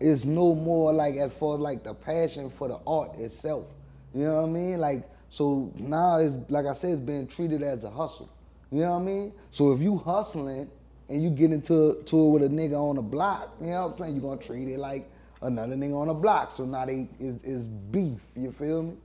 it's 0.00 0.24
no 0.24 0.54
more 0.54 0.92
like 0.92 1.16
as 1.16 1.32
far 1.34 1.54
as 1.54 1.60
like 1.60 1.84
the 1.84 1.94
passion 1.94 2.48
for 2.48 2.68
the 2.68 2.78
art 2.86 3.14
itself. 3.18 3.66
You 4.14 4.24
know 4.24 4.42
what 4.42 4.48
I 4.48 4.52
mean? 4.52 4.78
Like 4.78 5.08
so 5.28 5.70
now 5.76 6.18
it's 6.18 6.34
like 6.50 6.64
I 6.64 6.72
said, 6.72 6.92
it's 6.92 7.02
being 7.02 7.26
treated 7.26 7.62
as 7.62 7.84
a 7.84 7.90
hustle. 7.90 8.30
You 8.76 8.82
know 8.82 8.90
what 8.90 9.00
I 9.00 9.04
mean? 9.04 9.32
So 9.52 9.72
if 9.72 9.80
you 9.80 9.96
hustling 9.96 10.68
and 11.08 11.22
you 11.22 11.30
get 11.30 11.50
into 11.50 12.02
to 12.04 12.26
it 12.26 12.28
with 12.28 12.42
a 12.42 12.48
nigga 12.48 12.74
on 12.74 12.96
the 12.96 13.00
block, 13.00 13.56
you 13.58 13.68
know 13.68 13.86
what 13.86 13.92
I'm 13.92 13.98
saying? 13.98 14.12
You're 14.16 14.36
gonna 14.36 14.42
treat 14.42 14.68
it 14.68 14.78
like 14.78 15.10
another 15.40 15.76
nigga 15.76 15.98
on 15.98 16.08
the 16.08 16.12
block. 16.12 16.54
So 16.54 16.66
now 16.66 16.84
they 16.84 17.08
is 17.18 17.38
is 17.42 17.62
beef. 17.62 18.20
You 18.36 18.52
feel 18.52 18.82
me? 18.82 18.96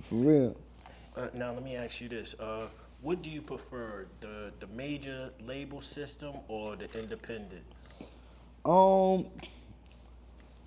For 0.00 0.14
real. 0.14 0.56
Uh, 1.16 1.26
now 1.34 1.54
let 1.54 1.64
me 1.64 1.74
ask 1.74 2.00
you 2.00 2.08
this: 2.08 2.36
uh, 2.38 2.68
What 3.02 3.20
do 3.20 3.30
you 3.30 3.42
prefer, 3.42 4.06
the 4.20 4.52
the 4.60 4.68
major 4.68 5.30
label 5.44 5.80
system 5.80 6.34
or 6.46 6.76
the 6.76 6.84
independent? 6.96 7.64
Um, 8.64 9.26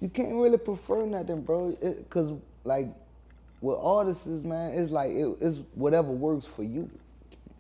you 0.02 0.10
can't 0.10 0.34
really 0.34 0.58
prefer 0.58 1.06
nothing, 1.06 1.44
bro. 1.44 1.78
It, 1.82 2.10
Cause 2.10 2.34
like 2.66 2.90
with 3.62 3.78
artists, 3.80 4.28
man, 4.28 4.74
it's 4.78 4.92
like 4.92 5.12
it, 5.12 5.38
it's 5.40 5.60
whatever 5.76 6.12
works 6.12 6.46
for 6.46 6.64
you. 6.64 6.90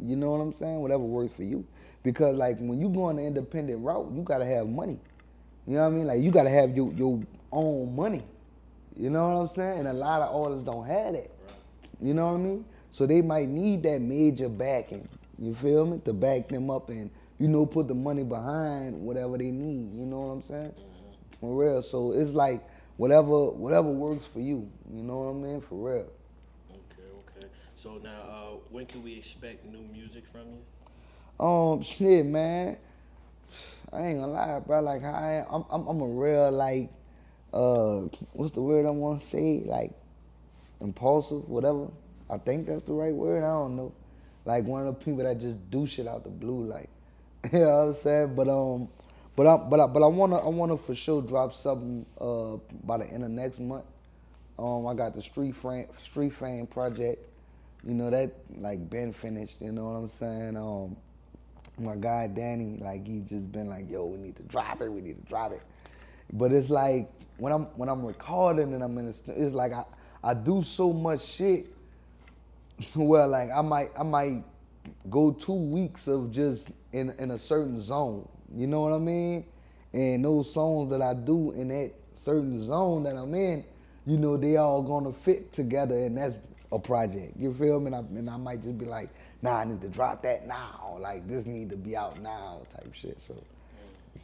You 0.01 0.15
know 0.15 0.31
what 0.31 0.39
I'm 0.41 0.53
saying? 0.53 0.79
Whatever 0.81 1.03
works 1.03 1.35
for 1.35 1.43
you. 1.43 1.65
Because 2.03 2.35
like 2.35 2.57
when 2.59 2.79
you 2.79 2.89
go 2.89 3.03
on 3.03 3.17
the 3.17 3.23
independent 3.23 3.83
route, 3.83 4.11
you 4.13 4.23
gotta 4.23 4.45
have 4.45 4.67
money. 4.67 4.99
You 5.67 5.75
know 5.75 5.81
what 5.81 5.87
I 5.93 5.97
mean? 5.97 6.07
Like 6.07 6.21
you 6.21 6.31
gotta 6.31 6.49
have 6.49 6.75
your 6.75 6.91
your 6.93 7.21
own 7.51 7.95
money. 7.95 8.23
You 8.97 9.09
know 9.09 9.27
what 9.29 9.41
I'm 9.41 9.47
saying? 9.47 9.79
And 9.79 9.87
a 9.87 9.93
lot 9.93 10.21
of 10.21 10.35
artists 10.35 10.63
don't 10.63 10.85
have 10.87 11.13
that. 11.13 11.31
You 12.01 12.13
know 12.13 12.27
what 12.27 12.39
I 12.39 12.43
mean? 12.43 12.65
So 12.91 13.05
they 13.05 13.21
might 13.21 13.47
need 13.49 13.83
that 13.83 14.01
major 14.01 14.49
backing. 14.49 15.07
You 15.39 15.55
feel 15.55 15.85
me? 15.85 15.99
To 16.05 16.13
back 16.13 16.49
them 16.49 16.69
up 16.69 16.89
and 16.89 17.09
you 17.39 17.47
know 17.47 17.65
put 17.65 17.87
the 17.87 17.95
money 17.95 18.23
behind 18.23 18.99
whatever 19.01 19.37
they 19.37 19.51
need. 19.51 19.93
You 19.93 20.05
know 20.05 20.17
what 20.17 20.31
I'm 20.31 20.43
saying? 20.43 20.71
Mm-hmm. 20.71 21.39
For 21.39 21.63
real. 21.63 21.81
So 21.81 22.11
it's 22.13 22.31
like 22.31 22.63
whatever 22.97 23.51
whatever 23.51 23.89
works 23.89 24.27
for 24.27 24.39
you. 24.39 24.69
You 24.93 25.03
know 25.03 25.19
what 25.19 25.31
I 25.31 25.33
mean? 25.33 25.61
For 25.61 25.75
real. 25.93 26.07
So 27.81 27.99
now, 28.03 28.21
uh, 28.29 28.57
when 28.69 28.85
can 28.85 29.01
we 29.01 29.17
expect 29.17 29.65
new 29.65 29.81
music 29.91 30.27
from 30.27 30.41
you? 30.41 31.43
Um, 31.43 31.81
shit, 31.81 32.23
man. 32.23 32.77
I 33.91 34.03
ain't 34.03 34.19
gonna 34.19 34.31
lie, 34.31 34.59
bro. 34.59 34.81
Like, 34.81 35.03
I 35.03 35.43
I'm, 35.49 35.65
I'm, 35.67 35.87
I'm 35.87 35.99
a 35.99 36.05
real 36.05 36.51
like, 36.51 36.91
uh, 37.51 38.01
what's 38.33 38.51
the 38.51 38.61
word 38.61 38.85
I 38.85 38.91
want 38.91 39.19
to 39.19 39.25
say? 39.25 39.63
Like, 39.65 39.93
impulsive, 40.79 41.49
whatever. 41.49 41.87
I 42.29 42.37
think 42.37 42.67
that's 42.67 42.83
the 42.83 42.93
right 42.93 43.15
word. 43.15 43.43
I 43.43 43.47
don't 43.47 43.75
know. 43.75 43.91
Like 44.45 44.65
one 44.65 44.85
of 44.85 44.99
the 44.99 45.03
people 45.03 45.23
that 45.23 45.39
just 45.39 45.57
do 45.71 45.87
shit 45.87 46.05
out 46.05 46.23
the 46.23 46.29
blue, 46.29 46.65
like, 46.65 46.89
you 47.51 47.61
know 47.61 47.65
what 47.65 47.95
I'm 47.95 47.95
saying? 47.95 48.35
But 48.35 48.47
um, 48.47 48.89
but 49.35 49.47
I, 49.47 49.57
but 49.57 49.79
I, 49.79 49.87
but 49.87 50.03
I 50.03 50.07
wanna, 50.07 50.37
I 50.37 50.49
wanna 50.49 50.77
for 50.77 50.93
sure 50.93 51.23
drop 51.23 51.51
something 51.51 52.05
uh 52.19 52.57
by 52.83 52.97
the 52.97 53.07
end 53.07 53.23
of 53.23 53.31
next 53.31 53.59
month. 53.59 53.85
Um, 54.59 54.85
I 54.85 54.93
got 54.93 55.15
the 55.15 55.21
Street 55.23 55.55
Fame, 55.55 55.87
Street 56.03 56.35
Fame 56.35 56.67
project. 56.67 57.25
You 57.83 57.93
know 57.95 58.09
that 58.09 58.33
like 58.57 58.89
been 58.89 59.11
finished. 59.11 59.61
You 59.61 59.71
know 59.71 59.85
what 59.85 59.97
I'm 59.97 60.07
saying? 60.07 60.57
Um, 60.57 60.95
my 61.79 61.95
guy 61.95 62.27
Danny, 62.27 62.77
like 62.79 63.07
he 63.07 63.19
just 63.19 63.51
been 63.51 63.67
like, 63.67 63.89
yo, 63.89 64.05
we 64.05 64.17
need 64.17 64.35
to 64.35 64.43
drop 64.43 64.81
it, 64.81 64.91
we 64.91 65.01
need 65.01 65.23
to 65.23 65.27
drop 65.27 65.51
it. 65.51 65.61
But 66.33 66.51
it's 66.51 66.69
like 66.69 67.09
when 67.37 67.51
I'm 67.51 67.65
when 67.75 67.89
I'm 67.89 68.05
recording 68.05 68.73
and 68.73 68.83
I'm 68.83 68.97
in 68.97 69.07
it's 69.09 69.55
like 69.55 69.73
I 69.73 69.83
I 70.23 70.33
do 70.33 70.61
so 70.63 70.93
much 70.93 71.23
shit. 71.25 71.67
well, 72.95 73.27
like 73.27 73.49
I 73.49 73.61
might 73.61 73.91
I 73.97 74.03
might 74.03 74.43
go 75.09 75.31
two 75.31 75.53
weeks 75.53 76.07
of 76.07 76.31
just 76.31 76.71
in 76.93 77.13
in 77.17 77.31
a 77.31 77.39
certain 77.39 77.81
zone. 77.81 78.27
You 78.53 78.67
know 78.67 78.81
what 78.81 78.93
I 78.93 78.99
mean? 78.99 79.45
And 79.93 80.23
those 80.23 80.53
songs 80.53 80.91
that 80.91 81.01
I 81.01 81.13
do 81.13 81.51
in 81.51 81.69
that 81.69 81.91
certain 82.13 82.63
zone 82.63 83.03
that 83.03 83.15
I'm 83.15 83.33
in, 83.33 83.65
you 84.05 84.17
know, 84.17 84.37
they 84.37 84.57
all 84.57 84.83
gonna 84.83 85.11
fit 85.11 85.51
together, 85.51 85.95
and 85.95 86.17
that's 86.17 86.35
a 86.71 86.79
project. 86.79 87.37
You 87.37 87.53
feel 87.53 87.79
me? 87.79 87.87
And 87.87 87.95
I, 87.95 87.99
and 87.99 88.29
I 88.29 88.37
might 88.37 88.61
just 88.61 88.77
be 88.77 88.85
like, 88.85 89.09
nah, 89.41 89.57
I 89.59 89.65
need 89.65 89.81
to 89.81 89.89
drop 89.89 90.21
that 90.23 90.47
now. 90.47 90.97
Like 90.99 91.27
this 91.27 91.45
need 91.45 91.69
to 91.71 91.77
be 91.77 91.95
out 91.95 92.19
now, 92.21 92.61
type 92.73 92.93
shit. 92.93 93.19
So. 93.21 93.35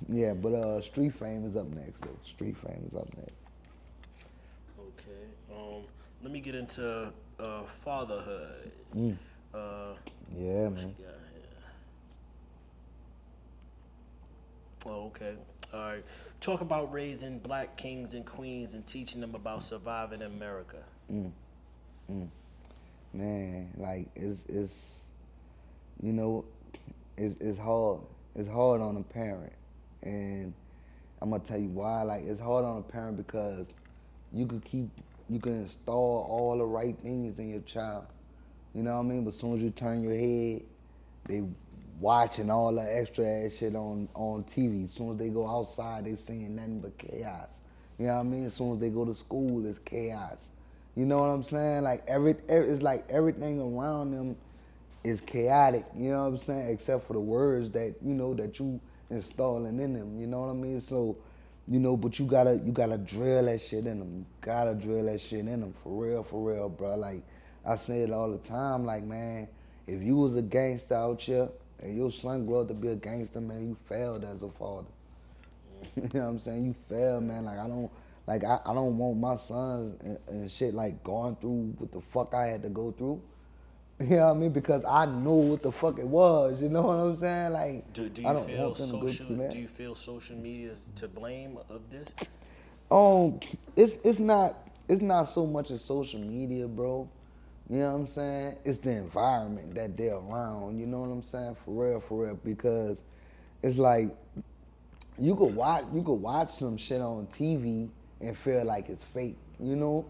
Yeah, 0.09 0.33
but 0.33 0.53
uh, 0.53 0.81
Street 0.81 1.13
Fame 1.13 1.45
is 1.45 1.55
up 1.55 1.67
next 1.67 2.01
though. 2.01 2.17
Street 2.23 2.57
Fame 2.57 2.83
is 2.87 2.93
up 2.93 3.07
next. 3.17 3.31
Okay. 4.79 5.25
Um, 5.51 5.83
let 6.21 6.31
me 6.31 6.39
get 6.39 6.55
into 6.55 7.11
uh, 7.39 7.63
fatherhood. 7.63 8.71
Mm. 8.95 9.17
Uh, 9.53 9.93
Yeah, 10.35 10.69
man. 10.69 10.77
you 10.77 11.05
got 11.05 11.15
here? 11.33 11.71
Oh, 14.85 15.05
okay. 15.07 15.33
All 15.73 15.79
right. 15.79 16.05
Talk 16.39 16.61
about 16.61 16.93
raising 16.93 17.39
black 17.39 17.75
kings 17.77 18.13
and 18.13 18.25
queens 18.25 18.73
and 18.73 18.85
teaching 18.85 19.19
them 19.19 19.35
about 19.35 19.63
surviving 19.63 20.21
in 20.21 20.37
America. 22.09 22.31
Man, 23.13 23.71
like 23.77 24.07
it's 24.15 24.45
it's 24.49 25.05
you 26.01 26.13
know, 26.13 26.45
it's 27.17 27.37
it's 27.39 27.57
hard. 27.57 27.99
It's 28.35 28.49
hard 28.49 28.81
on 28.81 28.97
a 28.97 29.03
parent. 29.03 29.53
And 30.03 30.53
I'm 31.21 31.31
gonna 31.31 31.43
tell 31.43 31.59
you 31.59 31.69
why. 31.69 32.03
Like 32.03 32.23
it's 32.23 32.39
hard 32.39 32.65
on 32.65 32.77
a 32.77 32.81
parent 32.81 33.17
because 33.17 33.65
you 34.33 34.45
could 34.45 34.63
keep 34.63 34.89
you 35.29 35.39
can 35.39 35.61
install 35.61 36.27
all 36.29 36.57
the 36.57 36.65
right 36.65 36.95
things 36.99 37.39
in 37.39 37.49
your 37.49 37.61
child. 37.61 38.05
You 38.75 38.83
know 38.83 38.93
what 38.95 39.05
I 39.05 39.09
mean? 39.09 39.23
But 39.23 39.33
as 39.33 39.39
soon 39.39 39.55
as 39.55 39.63
you 39.63 39.71
turn 39.71 40.01
your 40.01 40.15
head, 40.15 40.61
they 41.25 41.43
watching 41.99 42.49
all 42.49 42.73
the 42.73 42.81
extra 42.81 43.25
ass 43.25 43.57
shit 43.57 43.75
on, 43.75 44.07
on 44.13 44.43
TV. 44.43 44.85
As 44.85 44.91
soon 44.91 45.11
as 45.11 45.17
they 45.17 45.29
go 45.29 45.47
outside, 45.47 46.05
they 46.05 46.15
seeing 46.15 46.55
nothing 46.55 46.79
but 46.79 46.97
chaos. 46.97 47.49
You 47.97 48.07
know 48.07 48.15
what 48.15 48.19
I 48.19 48.23
mean? 48.23 48.45
As 48.45 48.53
soon 48.53 48.73
as 48.73 48.79
they 48.79 48.89
go 48.89 49.05
to 49.05 49.15
school, 49.15 49.65
it's 49.65 49.79
chaos. 49.79 50.49
You 50.97 51.05
know 51.05 51.17
what 51.17 51.29
I'm 51.29 51.43
saying? 51.43 51.83
Like 51.83 52.03
every, 52.07 52.35
every 52.49 52.69
it's 52.71 52.81
like 52.81 53.05
everything 53.07 53.61
around 53.61 54.11
them 54.11 54.35
is 55.03 55.21
chaotic. 55.21 55.85
You 55.95 56.09
know 56.09 56.23
what 56.23 56.29
I'm 56.29 56.37
saying? 56.39 56.69
Except 56.69 57.03
for 57.03 57.13
the 57.13 57.19
words 57.19 57.69
that 57.71 57.93
you 58.03 58.15
know 58.15 58.33
that 58.33 58.57
you 58.57 58.81
installing 59.11 59.79
in 59.79 59.93
them. 59.93 60.19
You 60.19 60.25
know 60.25 60.41
what 60.41 60.49
I 60.49 60.53
mean? 60.53 60.81
So, 60.81 61.15
you 61.67 61.79
know, 61.79 61.95
but 61.95 62.17
you 62.17 62.25
gotta 62.25 62.59
you 62.65 62.71
gotta 62.71 62.97
drill 62.97 63.45
that 63.45 63.61
shit 63.61 63.85
in 63.85 63.99
them. 63.99 64.11
You 64.17 64.25
gotta 64.41 64.73
drill 64.73 65.05
that 65.05 65.21
shit 65.21 65.41
in 65.41 65.61
them 65.61 65.75
for 65.83 66.03
real, 66.03 66.23
for 66.23 66.51
real, 66.51 66.67
bro. 66.67 66.95
Like 66.95 67.21
I 67.63 67.75
say 67.75 68.01
it 68.01 68.11
all 68.11 68.31
the 68.31 68.39
time. 68.39 68.83
Like 68.83 69.03
man, 69.03 69.47
if 69.85 70.01
you 70.01 70.15
was 70.15 70.35
a 70.35 70.41
gangster 70.41 70.95
out 70.95 71.21
here 71.21 71.47
and 71.79 71.95
your 71.95 72.09
son 72.09 72.47
grew 72.47 72.61
up 72.61 72.69
to 72.69 72.73
be 72.73 72.87
a 72.87 72.95
gangster, 72.95 73.39
man, 73.39 73.63
you 73.63 73.77
failed 73.87 74.23
as 74.23 74.41
a 74.41 74.49
father. 74.49 74.87
you 75.95 76.09
know 76.15 76.21
what 76.21 76.29
I'm 76.29 76.39
saying? 76.39 76.65
You 76.65 76.73
failed, 76.73 77.21
man. 77.21 77.45
Like 77.45 77.59
I 77.59 77.67
don't 77.67 77.91
like 78.27 78.43
I, 78.43 78.59
I 78.65 78.73
don't 78.73 78.97
want 78.97 79.17
my 79.17 79.37
sons 79.37 79.99
and, 80.03 80.17
and 80.27 80.51
shit 80.51 80.73
like 80.73 81.03
going 81.03 81.35
through 81.37 81.73
what 81.77 81.91
the 81.91 82.01
fuck 82.01 82.33
I 82.33 82.47
had 82.47 82.61
to 82.63 82.69
go 82.69 82.91
through. 82.91 83.21
You 83.99 84.17
know 84.17 84.27
what 84.27 84.35
I 84.35 84.39
mean? 84.39 84.51
Because 84.51 84.85
I 84.85 85.07
know 85.07 85.33
what 85.33 85.63
the 85.63 85.71
fuck 85.71 85.97
it 85.97 86.05
was. 86.05 86.61
You 86.61 86.69
know 86.69 86.83
what 86.83 86.93
I'm 86.97 87.17
saying? 87.19 87.51
Like 87.53 87.93
Do, 87.93 88.07
do 88.09 88.27
I 88.27 88.33
don't 88.33 88.45
feel 88.45 88.65
want 88.65 88.77
them 88.77 88.91
to 88.91 88.97
go 88.99 89.07
social? 89.07 89.25
through 89.25 89.35
that. 89.37 89.51
Do 89.51 89.57
you 89.57 89.67
feel 89.67 89.95
social 89.95 90.35
media 90.35 90.69
is 90.69 90.91
to 90.93 91.07
blame 91.07 91.57
of 91.67 91.81
this? 91.89 92.13
Um, 92.91 93.39
it's 93.75 93.95
it's 94.03 94.19
not 94.19 94.69
it's 94.87 95.01
not 95.01 95.23
so 95.23 95.47
much 95.47 95.71
as 95.71 95.83
social 95.83 96.19
media, 96.19 96.67
bro. 96.67 97.09
You 97.71 97.77
know 97.79 97.91
what 97.93 97.99
I'm 98.01 98.07
saying? 98.07 98.57
It's 98.63 98.77
the 98.77 98.91
environment 98.91 99.73
that 99.73 99.97
they're 99.97 100.15
around. 100.15 100.77
You 100.79 100.85
know 100.85 100.99
what 100.99 101.09
I'm 101.09 101.23
saying? 101.23 101.57
For 101.65 101.85
real, 101.85 101.99
for 101.99 102.25
real. 102.25 102.35
Because 102.35 103.01
it's 103.63 103.79
like 103.79 104.09
you 105.17 105.35
could 105.35 105.55
watch 105.55 105.85
you 105.91 106.03
could 106.03 106.13
watch 106.13 106.51
some 106.51 106.77
shit 106.77 107.01
on 107.01 107.25
TV 107.27 107.89
and 108.21 108.37
feel 108.37 108.63
like 108.65 108.89
it's 108.89 109.03
fake. 109.03 109.37
You 109.59 109.75
know, 109.75 110.05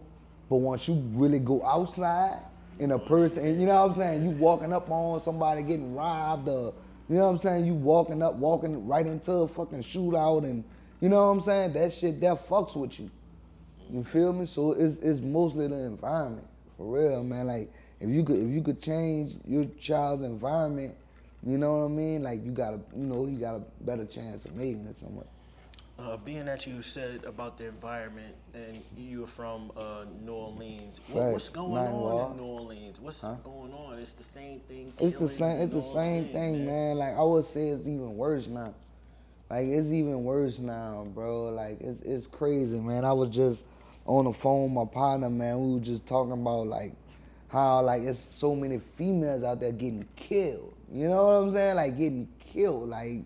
But 0.50 0.56
once 0.56 0.88
you 0.88 0.94
really 1.12 1.38
go 1.38 1.64
outside 1.64 2.38
and 2.78 2.92
a 2.92 2.98
person, 2.98 3.44
and 3.44 3.60
you 3.60 3.66
know 3.66 3.86
what 3.86 3.92
I'm 3.92 3.96
saying, 3.96 4.22
you 4.24 4.30
walking 4.30 4.72
up 4.72 4.90
on 4.90 5.22
somebody 5.22 5.62
getting 5.62 5.94
robbed 5.94 6.48
or, 6.48 6.74
you 7.08 7.16
know 7.16 7.26
what 7.26 7.32
I'm 7.32 7.38
saying, 7.38 7.64
you 7.64 7.74
walking 7.74 8.22
up, 8.22 8.34
walking 8.34 8.86
right 8.86 9.06
into 9.06 9.32
a 9.32 9.48
fucking 9.48 9.82
shootout 9.82 10.44
and, 10.44 10.64
you 11.00 11.08
know 11.08 11.26
what 11.26 11.38
I'm 11.38 11.40
saying, 11.42 11.72
that 11.72 11.92
shit, 11.92 12.20
that 12.20 12.46
fucks 12.46 12.76
with 12.76 13.00
you. 13.00 13.10
You 13.90 14.04
feel 14.04 14.32
me? 14.32 14.44
So 14.44 14.72
it's, 14.72 14.96
it's 15.02 15.20
mostly 15.20 15.66
the 15.66 15.76
environment, 15.76 16.46
for 16.76 16.98
real, 16.98 17.24
man. 17.24 17.46
Like, 17.46 17.72
if 18.00 18.08
you 18.08 18.22
could 18.22 18.36
if 18.36 18.48
you 18.48 18.62
could 18.62 18.80
change 18.80 19.36
your 19.46 19.64
child's 19.80 20.22
environment, 20.22 20.94
you 21.44 21.58
know 21.58 21.78
what 21.78 21.84
I 21.86 21.88
mean? 21.88 22.22
Like 22.22 22.44
you 22.44 22.52
got 22.52 22.74
a 22.74 22.80
you 22.96 23.04
know 23.06 23.26
you 23.26 23.38
got 23.38 23.56
a 23.56 23.62
better 23.80 24.04
chance 24.04 24.44
of 24.44 24.54
making 24.56 24.86
it 24.86 24.98
somewhere. 24.98 25.26
Uh, 25.98 26.16
being 26.18 26.44
that 26.44 26.64
you 26.64 26.80
said 26.80 27.24
about 27.24 27.58
the 27.58 27.66
environment 27.66 28.32
and 28.54 28.80
you're 28.96 29.26
from 29.26 29.72
uh, 29.76 30.04
New 30.24 30.32
Orleans, 30.32 31.00
what, 31.08 31.32
what's 31.32 31.48
going 31.48 31.76
on 31.76 31.92
Wall. 31.92 32.30
in 32.30 32.36
New 32.36 32.44
Orleans? 32.44 33.00
What's 33.00 33.22
going 33.22 33.72
on? 33.72 33.98
It's 33.98 34.12
the 34.12 34.22
same 34.22 34.60
thing. 34.60 34.92
It's 35.00 35.18
the 35.18 35.28
same. 35.28 35.60
It's 35.60 35.74
the 35.74 35.82
same 35.82 36.28
thing, 36.28 36.64
man. 36.64 36.98
Like 36.98 37.16
I 37.16 37.22
would 37.22 37.44
say, 37.44 37.70
it's 37.70 37.80
even 37.80 38.16
worse 38.16 38.46
now. 38.46 38.74
Like 39.50 39.66
it's 39.66 39.88
even 39.88 40.22
worse 40.22 40.60
now, 40.60 41.04
bro. 41.14 41.48
Like 41.48 41.80
it's 41.80 42.00
it's 42.02 42.26
crazy, 42.28 42.78
man. 42.78 43.04
I 43.04 43.12
was 43.12 43.30
just 43.30 43.66
on 44.06 44.26
the 44.26 44.32
phone 44.32 44.64
with 44.64 44.72
my 44.72 44.94
partner, 44.94 45.28
man. 45.28 45.58
We 45.60 45.74
were 45.74 45.80
just 45.80 46.06
talking 46.06 46.32
about 46.32 46.68
like 46.68 46.92
how 47.48 47.82
like 47.82 48.02
it's 48.02 48.20
so 48.20 48.54
many 48.54 48.78
females 48.78 49.42
out 49.42 49.58
there 49.58 49.72
getting 49.72 50.06
killed. 50.14 50.74
You 50.92 51.08
know 51.08 51.24
what 51.24 51.32
I'm 51.48 51.54
saying? 51.54 51.74
Like 51.74 51.98
getting 51.98 52.28
killed, 52.38 52.88
like 52.88 53.22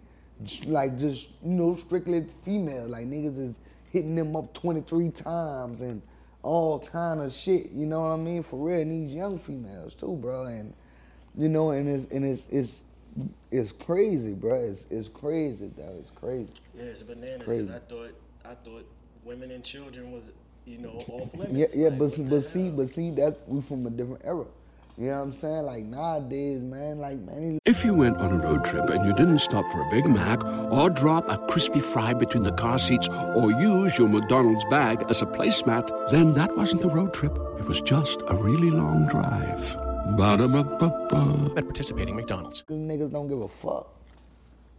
like 0.66 0.98
just 0.98 1.28
you 1.44 1.50
know 1.52 1.76
strictly 1.76 2.24
female. 2.44 2.86
Like 2.86 3.06
niggas 3.06 3.38
is 3.38 3.54
hitting 3.90 4.14
them 4.14 4.34
up 4.36 4.54
23 4.54 5.10
times 5.10 5.80
and 5.80 6.02
all 6.42 6.80
kind 6.80 7.20
of 7.20 7.32
shit. 7.32 7.70
You 7.72 7.86
know 7.86 8.00
what 8.00 8.12
I 8.12 8.16
mean? 8.16 8.42
For 8.42 8.56
real, 8.56 8.80
and 8.80 8.90
these 8.90 9.14
young 9.14 9.38
females 9.38 9.94
too, 9.94 10.18
bro. 10.20 10.44
And 10.44 10.72
you 11.36 11.48
know, 11.48 11.70
and 11.70 11.88
it's 11.88 12.10
and 12.12 12.24
it's 12.24 12.46
it's 12.50 12.82
it's 13.50 13.72
crazy, 13.72 14.32
bro. 14.32 14.54
It's 14.62 14.84
it's 14.90 15.08
crazy, 15.08 15.70
though. 15.76 15.96
It's 15.98 16.10
crazy. 16.10 16.48
Yeah, 16.76 16.84
it's 16.84 17.02
bananas. 17.02 17.46
crazy. 17.46 17.70
I 17.72 17.78
thought 17.78 18.10
I 18.44 18.54
thought 18.54 18.86
women 19.24 19.50
and 19.50 19.62
children 19.62 20.12
was 20.12 20.32
you 20.64 20.78
know 20.78 21.02
off 21.08 21.34
limits. 21.36 21.74
Yeah, 21.76 21.82
yeah, 21.84 21.88
Like, 21.90 21.98
but 21.98 22.30
but 22.30 22.44
see, 22.44 22.70
but 22.70 22.88
see, 22.88 23.10
that's 23.10 23.38
we 23.46 23.60
from 23.60 23.86
a 23.86 23.90
different 23.90 24.22
era. 24.24 24.46
You 25.02 25.08
know 25.08 25.16
what 25.16 25.22
I'm 25.24 25.32
saying? 25.32 25.62
Like 25.64 25.84
nowadays, 25.86 26.60
man, 26.62 27.00
like 27.00 27.18
man, 27.18 27.58
If 27.64 27.84
you 27.84 27.92
went 27.92 28.18
on 28.18 28.30
a 28.30 28.38
road 28.38 28.64
trip 28.64 28.88
and 28.88 29.04
you 29.04 29.12
didn't 29.12 29.40
stop 29.40 29.68
for 29.72 29.80
a 29.80 29.90
Big 29.90 30.06
Mac 30.06 30.44
or 30.70 30.90
drop 30.90 31.28
a 31.28 31.38
crispy 31.48 31.80
fry 31.80 32.14
between 32.14 32.44
the 32.44 32.52
car 32.52 32.78
seats 32.78 33.08
or 33.08 33.50
use 33.50 33.98
your 33.98 34.08
McDonald's 34.08 34.64
bag 34.66 35.04
as 35.08 35.20
a 35.20 35.26
placemat, 35.26 35.90
then 36.10 36.34
that 36.34 36.56
wasn't 36.56 36.84
a 36.84 36.88
road 36.88 37.12
trip. 37.12 37.36
It 37.58 37.66
was 37.66 37.80
just 37.80 38.22
a 38.28 38.36
really 38.36 38.70
long 38.70 39.08
drive. 39.08 39.74
Ba-da-ba-ba-ba. 40.16 41.54
At 41.56 41.64
participating 41.64 42.14
McDonald's. 42.14 42.62
these 42.68 42.78
niggas 42.78 43.10
don't 43.10 43.26
give 43.26 43.40
a 43.40 43.48
fuck. 43.48 43.92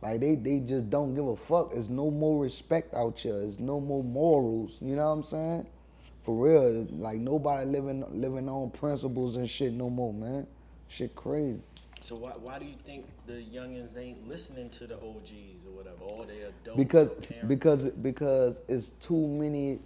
Like 0.01 0.21
they 0.21 0.36
they 0.36 0.59
just 0.62 0.89
don't 0.89 1.15
give 1.15 1.27
a 1.27 1.36
fuck. 1.36 1.73
There's 1.73 1.89
no 1.89 2.09
more 2.09 2.41
respect 2.41 2.93
out 2.93 3.19
here. 3.19 3.41
There's 3.41 3.59
no 3.59 3.81
more 3.81 4.05
morals. 4.05 4.77
You 4.79 4.95
know 4.95 5.03
what 5.03 5.17
I'm 5.17 5.23
saying? 5.23 5.67
For 6.23 6.33
real, 6.33 6.88
like 6.91 7.17
nobody 7.17 7.69
living 7.69 8.05
living 8.12 8.47
on 8.47 8.71
principles 8.71 9.36
and 9.36 9.49
shit 9.49 9.73
no 9.73 9.89
more, 9.89 10.13
man. 10.13 10.47
Shit 10.88 11.15
crazy. 11.15 11.59
So 11.99 12.15
why, 12.15 12.31
why 12.31 12.59
do 12.59 12.65
you 12.65 12.75
think 12.86 13.05
the 13.27 13.33
youngins 13.33 13.97
ain't 13.97 14.27
listening 14.27 14.69
to 14.71 14.88
the 14.88 14.95
OGs 14.95 15.65
or 15.65 15.71
whatever, 15.71 16.03
all 16.03 16.25
they 16.27 16.41
adults 16.41 16.77
because 16.77 17.09
because 17.47 17.86
because 17.86 18.55
it's 18.67 18.89
too 19.01 19.27
many 19.27 19.79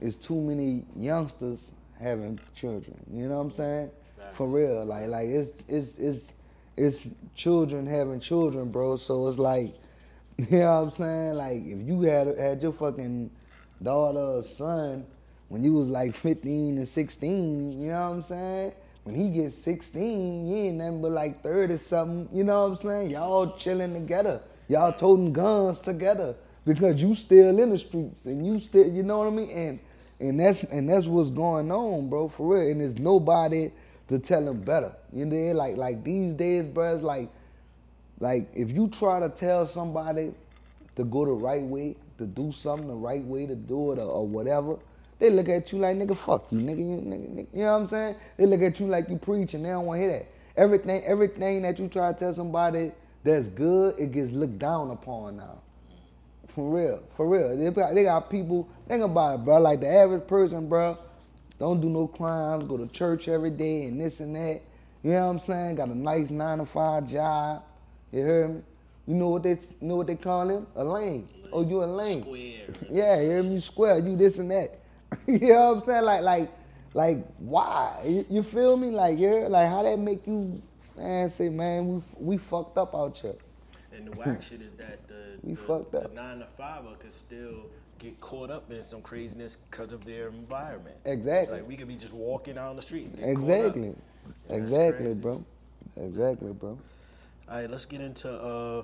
it's 0.00 0.16
too 0.16 0.40
many 0.40 0.84
youngsters 0.96 1.72
having 1.98 2.38
children. 2.54 2.96
You 3.12 3.28
know 3.28 3.38
what 3.38 3.44
I'm 3.44 3.52
saying? 3.52 3.90
For 4.32 4.46
real, 4.46 4.84
like 4.84 5.08
like 5.08 5.28
it's 5.28 5.50
it's 5.68 5.98
it's 5.98 6.32
it's 6.76 7.08
children 7.34 7.86
having 7.86 8.20
children, 8.20 8.70
bro. 8.70 8.96
So 8.96 9.28
it's 9.28 9.38
like, 9.38 9.74
you 10.38 10.58
know 10.58 10.82
what 10.82 10.88
I'm 10.88 10.90
saying? 10.92 11.34
Like 11.34 11.62
if 11.64 11.86
you 11.86 12.02
had 12.02 12.38
had 12.38 12.62
your 12.62 12.72
fucking 12.72 13.30
daughter 13.82 14.18
or 14.18 14.42
son 14.42 15.06
when 15.54 15.62
you 15.62 15.72
was 15.72 15.86
like 15.86 16.16
15 16.16 16.78
and 16.78 16.88
16, 16.88 17.80
you 17.80 17.86
know 17.86 18.10
what 18.10 18.16
I'm 18.16 18.22
saying? 18.24 18.72
When 19.04 19.14
he 19.14 19.28
gets 19.28 19.54
16, 19.58 20.48
you 20.48 20.56
ain't 20.56 20.78
nothing 20.78 21.00
but 21.00 21.12
like 21.12 21.44
30 21.44 21.78
something, 21.78 22.28
you 22.36 22.42
know 22.42 22.66
what 22.66 22.80
I'm 22.80 22.84
saying? 22.84 23.10
Y'all 23.10 23.56
chilling 23.56 23.94
together. 23.94 24.40
Y'all 24.68 24.92
toting 24.92 25.32
guns 25.32 25.78
together 25.78 26.34
because 26.66 27.00
you 27.00 27.14
still 27.14 27.56
in 27.56 27.70
the 27.70 27.78
streets 27.78 28.26
and 28.26 28.44
you 28.44 28.58
still, 28.58 28.84
you 28.84 29.04
know 29.04 29.18
what 29.18 29.28
I 29.28 29.30
mean? 29.30 29.50
And 29.50 29.78
and 30.18 30.40
that's 30.40 30.64
and 30.64 30.88
that's 30.88 31.06
what's 31.06 31.30
going 31.30 31.70
on, 31.70 32.08
bro, 32.08 32.26
for 32.26 32.56
real. 32.56 32.72
And 32.72 32.80
there's 32.80 32.98
nobody 32.98 33.70
to 34.08 34.18
tell 34.18 34.44
them 34.44 34.60
better. 34.60 34.92
You 35.12 35.24
know, 35.24 35.52
like 35.52 35.76
like 35.76 36.02
these 36.02 36.34
days, 36.34 36.64
it's 36.64 37.04
like 37.04 37.28
like 38.18 38.48
if 38.56 38.72
you 38.72 38.88
try 38.88 39.20
to 39.20 39.28
tell 39.28 39.68
somebody 39.68 40.34
to 40.96 41.04
go 41.04 41.24
the 41.24 41.30
right 41.30 41.62
way, 41.62 41.94
to 42.18 42.26
do 42.26 42.50
something 42.50 42.88
the 42.88 42.94
right 42.94 43.24
way 43.24 43.46
to 43.46 43.54
do 43.54 43.92
it 43.92 44.00
or, 44.00 44.10
or 44.10 44.26
whatever, 44.26 44.78
they 45.24 45.30
look 45.30 45.48
at 45.48 45.72
you 45.72 45.78
like 45.78 45.96
nigga, 45.96 46.14
fuck 46.14 46.52
you, 46.52 46.58
nigga, 46.58 46.78
you 46.78 47.00
nigga, 47.00 47.34
nigga. 47.34 47.46
You 47.54 47.62
know 47.62 47.72
what 47.72 47.82
I'm 47.82 47.88
saying? 47.88 48.16
They 48.36 48.44
look 48.44 48.60
at 48.60 48.78
you 48.78 48.86
like 48.86 49.08
you 49.08 49.16
preaching. 49.16 49.62
They 49.62 49.70
don't 49.70 49.86
want 49.86 49.98
to 49.98 50.02
hear 50.02 50.12
that. 50.18 50.26
Everything, 50.54 51.02
everything 51.04 51.62
that 51.62 51.78
you 51.78 51.88
try 51.88 52.12
to 52.12 52.18
tell 52.18 52.32
somebody 52.34 52.92
that's 53.22 53.48
good, 53.48 53.98
it 53.98 54.12
gets 54.12 54.32
looked 54.32 54.58
down 54.58 54.90
upon 54.90 55.38
now. 55.38 55.62
For 56.48 56.70
real, 56.70 57.02
for 57.16 57.26
real. 57.26 57.56
They 57.56 57.70
got, 57.70 57.94
they 57.94 58.04
got 58.04 58.28
people, 58.28 58.68
think 58.86 59.02
about 59.02 59.40
it, 59.40 59.44
bro. 59.46 59.60
Like 59.60 59.80
the 59.80 59.88
average 59.88 60.26
person, 60.26 60.68
bro, 60.68 60.98
don't 61.58 61.80
do 61.80 61.88
no 61.88 62.06
crimes, 62.06 62.68
go 62.68 62.76
to 62.76 62.86
church 62.88 63.26
every 63.26 63.50
day 63.50 63.84
and 63.84 63.98
this 63.98 64.20
and 64.20 64.36
that. 64.36 64.60
You 65.02 65.12
know 65.12 65.26
what 65.26 65.32
I'm 65.32 65.38
saying? 65.38 65.76
Got 65.76 65.88
a 65.88 65.94
nice 65.98 66.28
nine 66.28 66.58
to 66.58 66.66
five 66.66 67.08
job. 67.08 67.62
You 68.12 68.20
heard 68.20 68.54
me? 68.56 68.60
You 69.06 69.14
know 69.14 69.30
what 69.30 69.42
they 69.42 69.50
you 69.50 69.58
know 69.80 69.96
what 69.96 70.06
they 70.06 70.16
call 70.16 70.48
him? 70.48 70.66
A 70.76 70.84
lame. 70.84 71.28
Oh, 71.50 71.62
you 71.62 71.82
a 71.82 71.86
lame. 71.86 72.22
Square. 72.22 72.66
Yeah, 72.90 73.20
you 73.20 73.30
hear 73.30 73.42
me? 73.42 73.60
Square, 73.60 73.98
you 74.00 74.16
this 74.16 74.38
and 74.38 74.50
that. 74.50 74.83
you 75.26 75.48
know 75.48 75.72
what 75.72 75.82
I'm 75.82 75.86
saying? 75.86 76.04
Like, 76.04 76.22
like, 76.22 76.52
like, 76.94 77.26
why? 77.38 78.02
You, 78.06 78.26
you 78.30 78.42
feel 78.42 78.76
me? 78.76 78.90
Like, 78.90 79.18
yeah, 79.18 79.46
like 79.48 79.68
how 79.68 79.82
that 79.82 79.98
make 79.98 80.26
you, 80.26 80.62
man? 80.96 81.30
Say, 81.30 81.48
man, 81.48 81.88
we 81.88 82.02
we 82.18 82.36
fucked 82.36 82.78
up 82.78 82.94
out 82.94 83.18
here. 83.18 83.34
And 83.92 84.08
the 84.08 84.16
whack 84.16 84.42
shit 84.42 84.60
is 84.60 84.74
that 84.74 85.06
the, 85.06 85.14
We 85.42 85.54
the, 85.54 85.60
fucked 85.62 85.92
the 85.92 86.10
nine 86.14 86.40
to 86.40 86.46
fiver 86.46 86.94
could 86.98 87.12
still 87.12 87.66
get 87.98 88.18
caught 88.20 88.50
up 88.50 88.70
in 88.70 88.82
some 88.82 89.02
craziness 89.02 89.56
because 89.70 89.92
of 89.92 90.04
their 90.04 90.28
environment. 90.28 90.96
Exactly. 91.04 91.32
It's 91.40 91.50
like 91.50 91.68
we 91.68 91.76
could 91.76 91.88
be 91.88 91.96
just 91.96 92.12
walking 92.12 92.56
down 92.56 92.76
the 92.76 92.82
street. 92.82 93.04
and 93.04 93.16
get 93.16 93.22
caught 93.22 93.50
up. 93.50 93.76
Exactly. 93.76 93.94
Exactly, 94.48 95.06
crazy. 95.06 95.20
bro. 95.20 95.44
Exactly, 95.96 96.52
bro. 96.52 96.78
All 97.48 97.56
right, 97.56 97.70
let's 97.70 97.84
get 97.84 98.00
into 98.00 98.30
uh, 98.30 98.82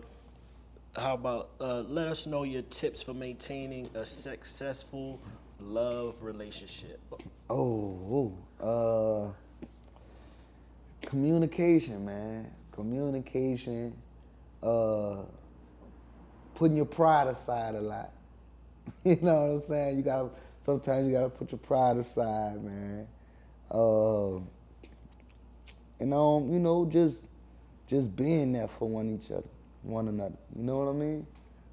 how 0.96 1.14
about 1.14 1.50
uh, 1.60 1.80
let 1.80 2.08
us 2.08 2.26
know 2.26 2.42
your 2.42 2.62
tips 2.62 3.02
for 3.02 3.14
maintaining 3.14 3.88
a 3.94 4.04
successful 4.04 5.20
love 5.62 6.22
relationship. 6.22 7.00
Oh, 7.48 8.32
oh, 8.60 9.34
uh, 9.62 9.66
communication, 11.06 12.04
man. 12.04 12.50
Communication. 12.72 13.96
Uh, 14.62 15.16
putting 16.54 16.76
your 16.76 16.86
pride 16.86 17.26
aside 17.26 17.74
a 17.74 17.80
lot. 17.80 18.10
you 19.04 19.18
know 19.22 19.46
what 19.46 19.50
I'm 19.50 19.62
saying? 19.62 19.96
You 19.96 20.02
gotta 20.02 20.28
sometimes 20.64 21.06
you 21.06 21.12
gotta 21.12 21.30
put 21.30 21.50
your 21.52 21.58
pride 21.58 21.96
aside, 21.96 22.62
man. 22.62 23.06
Uh, 23.70 24.36
and 26.00 26.14
um, 26.14 26.52
you 26.52 26.58
know, 26.58 26.86
just 26.86 27.22
just 27.86 28.14
being 28.14 28.52
there 28.52 28.68
for 28.68 28.88
one 28.88 29.08
each 29.08 29.30
other, 29.30 29.48
one 29.82 30.08
another. 30.08 30.36
You 30.56 30.62
know 30.62 30.78
what 30.78 30.90
I 30.90 30.92
mean? 30.92 31.26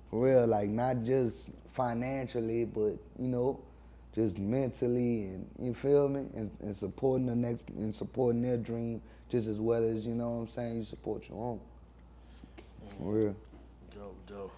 For 0.10 0.26
real, 0.26 0.48
like 0.48 0.70
not 0.70 1.04
just 1.04 1.50
financially, 1.70 2.66
but 2.66 2.98
you 3.20 3.28
know, 3.28 3.60
just 4.18 4.40
mentally 4.40 5.26
and 5.26 5.48
you 5.62 5.74
feel 5.76 6.10
me, 6.10 6.22
and, 6.36 6.50
and 6.62 6.76
supporting 6.76 7.28
the 7.28 7.36
next 7.36 7.70
and 7.70 7.94
supporting 7.94 8.42
their 8.42 8.58
dream 8.58 9.00
just 9.30 9.48
as 9.48 9.58
well 9.60 9.84
as 9.84 10.08
you 10.08 10.16
know 10.16 10.30
what 10.32 10.42
I'm 10.42 10.48
saying. 10.50 10.78
You 10.78 10.84
support 10.84 11.30
your 11.30 11.38
own. 11.38 11.60
For 12.98 13.14
real. 13.14 13.36
Dope, 13.94 14.26
dope. 14.26 14.52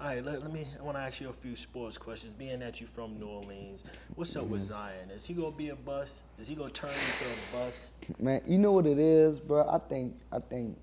All 0.00 0.08
right, 0.08 0.22
let, 0.24 0.42
let 0.42 0.52
me. 0.52 0.66
I 0.78 0.82
want 0.82 0.96
to 0.98 1.00
ask 1.02 1.20
you 1.20 1.28
a 1.30 1.32
few 1.32 1.54
sports 1.56 1.96
questions. 1.96 2.34
Being 2.34 2.58
that 2.58 2.80
you're 2.80 2.88
from 2.88 3.18
New 3.18 3.26
Orleans, 3.28 3.84
what's 4.14 4.36
up 4.36 4.42
Mm-hmm. 4.42 4.52
with 4.52 4.62
Zion? 4.62 5.10
Is 5.14 5.24
he 5.24 5.32
gonna 5.34 5.52
be 5.52 5.70
a 5.70 5.76
bust? 5.76 6.24
Is 6.38 6.48
he 6.48 6.54
gonna 6.54 6.70
turn 6.70 6.90
into 6.90 7.24
a 7.24 7.56
bust? 7.56 7.96
Man, 8.18 8.42
you 8.46 8.58
know 8.58 8.72
what 8.72 8.86
it 8.86 8.98
is, 8.98 9.38
bro. 9.38 9.66
I 9.68 9.78
think 9.78 10.16
I 10.32 10.38
think, 10.40 10.76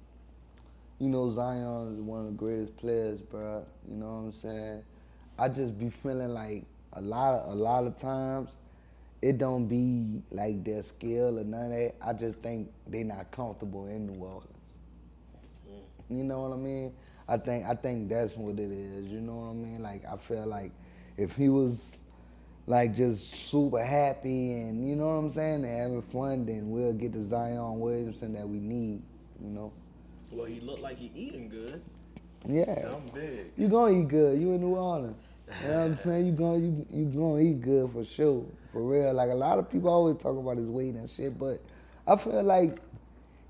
you 0.99 1.09
know, 1.09 1.29
Zion 1.29 1.95
is 1.95 2.01
one 2.01 2.21
of 2.21 2.25
the 2.27 2.31
greatest 2.31 2.75
players, 2.77 3.19
bro. 3.21 3.63
You 3.87 3.97
know 3.97 4.05
what 4.05 4.11
I'm 4.21 4.31
saying? 4.33 4.83
I 5.37 5.49
just 5.49 5.77
be 5.77 5.89
feeling 5.89 6.29
like 6.33 6.63
a 6.93 7.01
lot 7.01 7.41
of 7.41 7.51
a 7.51 7.55
lot 7.55 7.85
of 7.85 7.97
times, 7.97 8.49
it 9.21 9.37
don't 9.37 9.67
be 9.67 10.21
like 10.31 10.63
their 10.63 10.83
skill 10.83 11.39
or 11.39 11.43
none 11.43 11.65
of 11.65 11.71
that. 11.71 11.95
I 12.01 12.13
just 12.13 12.37
think 12.37 12.71
they 12.87 13.03
not 13.03 13.31
comfortable 13.31 13.87
in 13.87 14.07
New 14.07 14.23
Orleans. 14.23 14.47
Mm. 15.69 16.17
You 16.17 16.23
know 16.23 16.41
what 16.41 16.53
I 16.53 16.57
mean? 16.57 16.93
I 17.27 17.37
think 17.37 17.65
I 17.65 17.75
think 17.75 18.09
that's 18.09 18.35
what 18.35 18.55
it 18.55 18.71
is. 18.71 19.07
You 19.07 19.21
know 19.21 19.35
what 19.35 19.51
I 19.51 19.53
mean? 19.53 19.83
Like 19.83 20.03
I 20.05 20.17
feel 20.17 20.45
like 20.45 20.71
if 21.17 21.35
he 21.35 21.49
was 21.49 21.99
like 22.65 22.95
just 22.95 23.31
super 23.49 23.83
happy 23.83 24.53
and 24.53 24.87
you 24.87 24.95
know 24.95 25.07
what 25.07 25.25
I'm 25.25 25.31
saying, 25.33 25.65
and 25.65 25.65
having 25.65 26.01
fun, 26.01 26.45
then 26.45 26.69
we'll 26.69 26.93
get 26.93 27.13
the 27.13 27.23
Zion 27.23 27.79
Williamson 27.79 28.33
that 28.33 28.47
we 28.47 28.59
need, 28.59 29.01
you 29.41 29.49
know. 29.49 29.71
Well, 30.31 30.45
he 30.45 30.59
looked 30.59 30.81
like 30.81 30.97
he 30.97 31.11
eating 31.15 31.49
good. 31.49 31.81
Yeah. 32.45 32.93
I'm 32.93 33.05
big. 33.13 33.51
You 33.57 33.67
gonna 33.67 33.99
eat 33.99 34.07
good. 34.07 34.39
You 34.39 34.53
in 34.53 34.61
New 34.61 34.75
Orleans. 34.75 35.17
You 35.63 35.67
know 35.69 35.75
what 35.75 35.83
I'm 35.83 35.99
saying? 35.99 36.25
You 36.25 36.31
gonna 36.33 36.57
you, 36.59 36.85
you 36.91 37.05
gonna 37.05 37.41
eat 37.41 37.61
good 37.61 37.91
for 37.91 38.05
sure. 38.05 38.45
For 38.71 38.81
real. 38.81 39.13
Like 39.13 39.29
a 39.29 39.35
lot 39.35 39.59
of 39.59 39.69
people 39.69 39.89
always 39.89 40.17
talk 40.17 40.37
about 40.37 40.57
his 40.57 40.67
weight 40.67 40.95
and 40.95 41.09
shit, 41.09 41.37
but 41.37 41.61
I 42.07 42.15
feel 42.17 42.43
like 42.43 42.79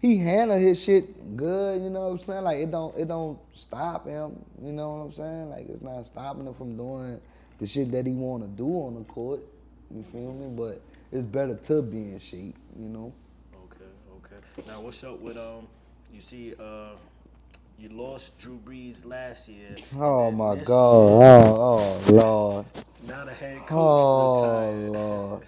he 0.01 0.17
handle 0.17 0.57
his 0.57 0.81
shit 0.81 1.35
good, 1.35 1.81
you 1.81 1.89
know 1.89 2.09
what 2.09 2.11
I'm 2.11 2.19
saying? 2.19 2.43
Like 2.43 2.59
it 2.59 2.71
don't 2.71 2.97
it 2.97 3.07
don't 3.07 3.37
stop 3.53 4.07
him, 4.07 4.37
you 4.63 4.71
know 4.71 4.91
what 4.91 5.05
I'm 5.05 5.13
saying? 5.13 5.49
Like 5.49 5.69
it's 5.69 5.81
not 5.81 6.05
stopping 6.05 6.47
him 6.47 6.53
from 6.53 6.77
doing 6.77 7.19
the 7.59 7.67
shit 7.67 7.91
that 7.91 8.05
he 8.05 8.13
wanna 8.13 8.47
do 8.47 8.67
on 8.67 8.95
the 8.95 9.03
court. 9.03 9.41
You 9.93 10.03
feel 10.03 10.33
me? 10.33 10.47
But 10.55 10.81
it's 11.11 11.25
better 11.25 11.55
to 11.55 11.81
be 11.81 11.97
in 11.97 12.19
shape, 12.19 12.55
you 12.79 12.87
know? 12.87 13.11
Okay, 13.65 13.85
okay. 14.17 14.67
Now, 14.67 14.81
what's 14.81 15.03
up 15.03 15.19
with 15.19 15.37
um? 15.37 15.67
You 16.13 16.21
see, 16.21 16.53
uh, 16.59 16.89
you 17.79 17.89
lost 17.89 18.37
Drew 18.37 18.59
Brees 18.59 19.05
last 19.05 19.47
year. 19.47 19.75
Oh 19.95 20.31
my 20.31 20.55
God. 20.57 21.21
year, 21.21 21.29
Oh, 21.29 22.01
oh 22.07 22.11
Lord. 22.11 22.65
now 23.07 23.23
the 23.23 23.33
head 23.33 23.57
oh, 23.57 23.65
coach 23.65 23.71
Oh 23.71 24.71
retired. 24.73 24.89
Lord. 24.91 25.43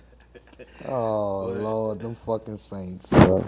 Oh 0.88 1.46
Lord, 1.62 2.00
them 2.00 2.16
fucking 2.16 2.58
Saints, 2.58 3.10
bro. 3.10 3.46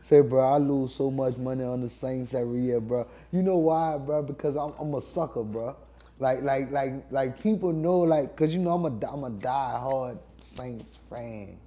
Say, 0.00 0.20
bro, 0.22 0.40
I 0.40 0.56
lose 0.56 0.94
so 0.94 1.10
much 1.10 1.36
money 1.36 1.64
on 1.64 1.82
the 1.82 1.88
Saints 1.88 2.32
every 2.32 2.60
year, 2.60 2.80
bro. 2.80 3.06
You 3.30 3.42
know 3.42 3.58
why, 3.58 3.98
bro? 3.98 4.22
Because 4.22 4.56
I'm, 4.56 4.72
I'm 4.78 4.94
a 4.94 5.02
sucker, 5.02 5.42
bro. 5.42 5.76
Like, 6.18 6.42
like, 6.42 6.70
like, 6.70 6.94
like 7.10 7.42
people 7.42 7.72
know, 7.72 7.98
like, 7.98 8.34
cause 8.36 8.54
you 8.54 8.60
know 8.60 8.72
I'm 8.72 8.84
a, 8.86 9.06
I'm 9.06 9.24
a 9.24 9.30
die-hard 9.30 10.18
Saints 10.40 10.98
fan. 11.10 11.58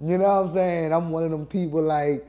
You 0.00 0.16
know 0.16 0.24
what 0.24 0.46
I'm 0.46 0.50
saying? 0.52 0.92
I'm 0.94 1.10
one 1.10 1.24
of 1.24 1.30
them 1.30 1.44
people, 1.46 1.82
like, 1.82 2.26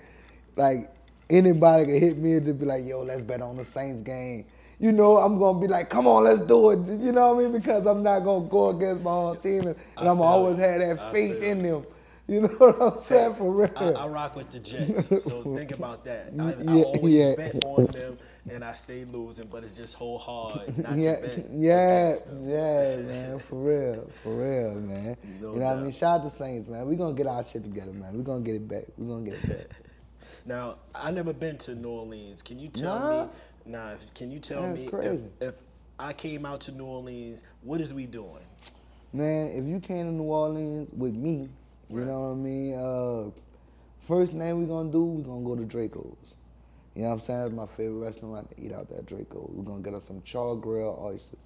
like 0.56 0.92
anybody 1.30 1.86
can 1.86 2.00
hit 2.00 2.18
me 2.18 2.34
and 2.34 2.46
just 2.46 2.60
be 2.60 2.66
like, 2.66 2.86
yo, 2.86 3.02
let's 3.04 3.22
bet 3.22 3.42
on 3.42 3.58
the 3.58 3.66
Saints 3.66 4.02
game. 4.02 4.46
You 4.80 4.92
know, 4.94 5.18
I'm 5.18 5.38
gonna 5.40 5.60
be 5.60 5.68
like, 5.68 5.90
come 5.90 6.08
on, 6.08 6.24
let's 6.24 6.40
do 6.42 6.72
it. 6.72 6.80
You 6.88 7.12
know 7.12 7.34
what 7.34 7.42
I 7.46 7.50
mean? 7.50 7.52
Because 7.60 7.86
I'm 7.86 8.02
not 8.02 8.20
gonna 8.20 8.48
go 8.48 8.70
against 8.70 9.04
my 9.04 9.12
own 9.12 9.38
team, 9.38 9.68
and, 9.68 9.76
and 9.98 10.08
I'm 10.08 10.22
always 10.22 10.58
have 10.58 10.80
that 10.80 11.00
I 11.00 11.12
faith 11.12 11.42
in 11.44 11.62
them. 11.64 11.86
You 12.28 12.42
know 12.42 12.48
what 12.50 12.82
I'm 12.82 13.02
saying? 13.02 13.34
For 13.36 13.52
real. 13.52 13.72
I, 13.76 13.90
I 13.90 14.08
rock 14.08 14.36
with 14.36 14.52
the 14.52 14.60
Jets, 14.60 15.08
so 15.24 15.44
think 15.44 15.72
about 15.72 16.04
that. 16.06 16.32
I, 16.40 16.52
I 16.52 16.56
Yeah, 16.78 16.84
always 16.84 17.14
yeah. 17.14 17.36
bet 17.36 17.66
on 17.66 17.88
them, 17.88 18.18
and 18.50 18.64
I 18.64 18.74
stay 18.74 19.04
losing, 19.04 19.48
but 19.48 19.64
it's 19.64 19.74
just 19.76 19.96
whole 19.96 20.20
hard 20.20 20.78
not 20.78 20.98
yeah, 20.98 21.16
to 21.16 21.22
bet. 21.28 21.46
yeah, 21.52 22.16
yeah, 22.46 22.98
man, 22.98 23.40
for 23.40 23.56
real, 23.56 24.08
for 24.24 24.30
real, 24.36 24.76
man. 24.76 25.18
No 25.42 25.54
you 25.54 25.60
know 25.60 25.66
what 25.66 25.78
I 25.78 25.82
mean? 25.82 25.92
Shout 25.92 26.22
out 26.22 26.30
to 26.30 26.38
Saints, 26.38 26.70
man. 26.70 26.86
We 26.86 26.96
gonna 26.96 27.14
get 27.14 27.28
our 27.28 27.44
shit 27.44 27.64
together, 27.64 27.92
man. 27.94 28.16
We 28.16 28.24
gonna 28.24 28.42
get 28.42 28.56
it 28.56 28.68
back. 28.68 28.86
We 28.98 29.08
gonna 29.08 29.26
get 29.26 29.34
it 29.44 29.50
back. 29.50 29.78
Now, 30.46 30.76
I 30.94 31.12
never 31.12 31.34
been 31.34 31.58
to 31.60 31.76
New 31.76 31.90
Orleans. 31.90 32.42
Can 32.42 32.60
you 32.60 32.68
tell 32.68 33.00
Nah. 33.00 33.24
me? 33.26 33.32
Nah, 33.66 33.92
if, 33.92 34.14
can 34.14 34.32
you 34.32 34.40
tell 34.40 34.62
That's 34.64 34.80
me 34.80 34.90
if, 35.02 35.22
if 35.42 35.62
I 36.00 36.14
came 36.14 36.46
out 36.46 36.62
to 36.62 36.72
New 36.72 36.86
Orleans, 36.86 37.44
what 37.62 37.82
is 37.82 37.94
we 37.94 38.06
doing? 38.06 38.44
Man, 39.14 39.48
if 39.48 39.66
you 39.66 39.80
came 39.80 40.06
to 40.06 40.12
New 40.12 40.24
Orleans 40.24 40.88
with 40.96 41.14
me, 41.16 41.50
you 41.90 42.06
know 42.06 42.22
what 42.22 42.32
I 42.32 42.36
mean? 42.36 42.74
Uh, 42.76 43.32
first 44.08 44.32
thing 44.32 44.60
we 44.60 44.66
gonna 44.66 44.92
do, 44.92 45.04
we 45.04 45.24
gonna 45.24 45.44
go 45.44 45.56
to 45.56 45.66
Drago's. 45.66 46.36
You 46.96 47.04
know 47.04 47.10
what 47.10 47.16
I'm 47.16 47.22
saying? 47.22 47.40
That's 47.40 47.52
my 47.54 47.66
favorite 47.68 48.00
restaurant 48.06 48.50
to 48.52 48.62
eat 48.64 48.74
out 48.74 48.90
there, 48.90 49.02
Drago's. 49.02 49.50
We're 49.52 49.64
gonna 49.64 49.82
get 49.82 49.94
us 49.94 50.04
some 50.06 50.22
char 50.24 50.56
grilled 50.56 51.00
oysters. 51.00 51.40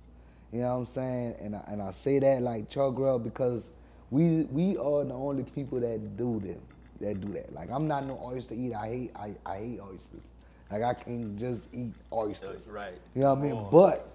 You 0.51 0.61
know 0.61 0.69
what 0.73 0.79
I'm 0.81 0.85
saying? 0.87 1.35
And 1.41 1.55
I, 1.55 1.63
and 1.67 1.81
I 1.81 1.91
say 1.91 2.19
that 2.19 2.41
like 2.41 2.69
char 2.69 2.91
grilled 2.91 3.23
because 3.23 3.63
we 4.11 4.43
we 4.51 4.77
are 4.77 5.03
the 5.03 5.13
only 5.13 5.43
people 5.43 5.79
that 5.79 6.15
do 6.17 6.39
them, 6.39 6.61
that 7.03 7.21
do 7.21 7.33
that. 7.33 7.53
Like 7.53 7.69
I'm 7.71 7.87
not 7.87 8.05
no 8.05 8.19
oyster 8.23 8.55
eater. 8.55 8.77
I 8.77 8.87
hate 8.87 9.11
I, 9.15 9.35
I 9.45 9.57
hate 9.57 9.79
oysters. 9.81 10.21
Like 10.71 10.83
I 10.83 10.93
can't 10.93 11.37
just 11.37 11.61
eat 11.73 11.93
oysters. 12.11 12.67
Right. 12.67 12.93
You 13.15 13.21
know 13.21 13.33
what 13.33 13.39
I 13.39 13.41
mean? 13.41 13.53
Oh. 13.53 13.69
But 13.71 14.13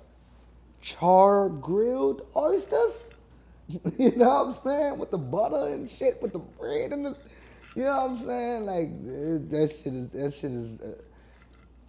char 0.81 1.49
grilled 1.49 2.27
oysters. 2.37 3.05
you 3.99 4.13
know 4.17 4.45
what 4.45 4.47
I'm 4.47 4.65
saying? 4.65 4.99
With 4.99 5.11
the 5.11 5.19
butter 5.19 5.75
and 5.75 5.91
shit, 5.91 6.21
with 6.23 6.33
the 6.33 6.39
bread 6.39 6.93
and 6.93 7.05
the, 7.05 7.17
you 7.77 7.85
know 7.85 7.91
what 7.91 8.11
I'm 8.11 8.27
saying? 8.27 8.67
Like 8.67 9.51
that 9.51 9.71
shit 9.71 9.95
is 9.95 10.11
that 10.11 10.35
shit 10.35 10.51
is, 10.51 10.81
uh, 10.81 10.95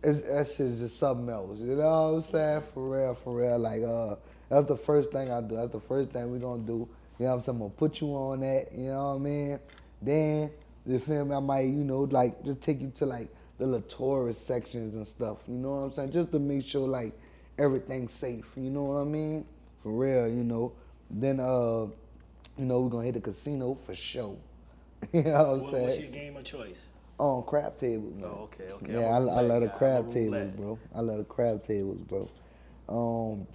it's, 0.04 0.22
that 0.22 0.48
shit 0.48 0.68
is 0.68 0.80
just 0.80 1.00
something 1.00 1.30
else. 1.30 1.58
You 1.60 1.76
know 1.76 2.14
what 2.14 2.18
I'm 2.18 2.24
saying? 2.24 2.64
For 2.74 2.98
real, 2.98 3.16
for 3.16 3.38
real. 3.38 3.58
Like 3.58 3.82
uh, 3.84 4.16
that's 4.50 4.68
the 4.68 4.78
first 4.78 5.12
thing 5.12 5.32
I 5.32 5.42
do. 5.42 5.56
That's 5.56 5.72
the 5.72 5.80
first 5.80 6.12
thing 6.12 6.30
we're 6.32 6.40
gonna 6.40 6.64
do. 6.64 6.88
You 7.18 7.26
know 7.26 7.32
what 7.32 7.34
I'm 7.34 7.42
saying? 7.42 7.56
I'm 7.56 7.60
gonna 7.60 7.70
put 7.72 8.02
you 8.02 8.08
on 8.10 8.42
that. 8.42 8.68
You 8.76 8.90
know 8.90 9.08
what 9.10 9.16
I 9.16 9.20
mean? 9.20 9.60
Then 10.02 10.52
you 10.86 11.00
feel 11.00 11.26
me? 11.26 11.36
I 11.36 11.39
might, 11.39 11.62
you 11.68 11.84
know, 11.84 12.02
like 12.02 12.44
just 12.44 12.62
take 12.62 12.82
you 12.82 12.92
to 12.96 13.06
like 13.06 13.30
the 13.58 13.65
little 13.65 13.88
tourist 13.88 14.46
sections 14.48 14.96
and 14.96 15.06
stuff. 15.06 15.39
You 15.48 15.56
know 15.56 15.72
what 15.72 15.78
I'm 15.82 15.94
saying? 15.94 16.12
Just 16.12 16.32
to 16.32 16.39
make 16.39 16.65
sure 16.65 16.88
like 16.88 17.13
everything's 17.58 18.12
safe. 18.13 18.46
You 18.56 18.70
know 18.70 18.84
what 18.84 19.02
I 19.02 19.04
mean? 19.06 19.46
For 19.84 19.92
real, 19.92 20.28
you 20.28 20.44
know. 20.44 20.74
Then 21.10 21.39
uh, 21.39 21.88
you 22.58 22.65
know, 22.65 22.82
we're 22.82 22.89
gonna 22.89 23.06
hit 23.06 23.15
the 23.15 23.22
casino 23.22 23.76
for 23.76 23.96
sure. 23.96 24.38
you 25.13 25.24
know 25.24 25.32
what 25.32 25.46
I'm 25.46 25.62
What, 25.62 25.72
saying? 25.72 25.84
what's 25.84 26.00
your 26.00 26.12
game 26.12 26.38
of 26.38 26.44
choice? 26.44 26.92
On 27.18 27.44
crab 27.44 27.78
tables, 27.78 28.13
man. 28.15 28.26
Oh, 28.26 28.44
okay, 28.44 28.72
okay. 28.72 28.94
Yeah, 28.94 29.10
I, 29.10 29.18
I'm 29.18 29.48
love 29.48 29.62
the 29.62 29.70
crab 29.70 30.10
tables, 30.10 30.52
bro. 30.56 30.80
I 30.96 31.02
love 31.02 31.18
the 31.18 31.24
crab 31.26 31.63
tables, 31.63 32.00
bro. 32.02 32.30
Um, 32.88 33.46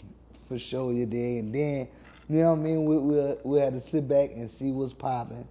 for 0.46 0.58
sure 0.58 0.92
you 0.92 1.06
did. 1.06 1.44
And 1.44 1.54
then, 1.54 1.88
you 2.28 2.40
know 2.40 2.50
what 2.50 2.58
I 2.58 2.62
mean? 2.62 2.84
We 2.84 2.96
we 2.98 3.34
we 3.42 3.58
had 3.60 3.72
to 3.72 3.80
sit 3.80 4.06
back 4.06 4.30
and 4.34 4.50
see 4.50 4.70
what's 4.70 4.92
popping. 4.92 5.46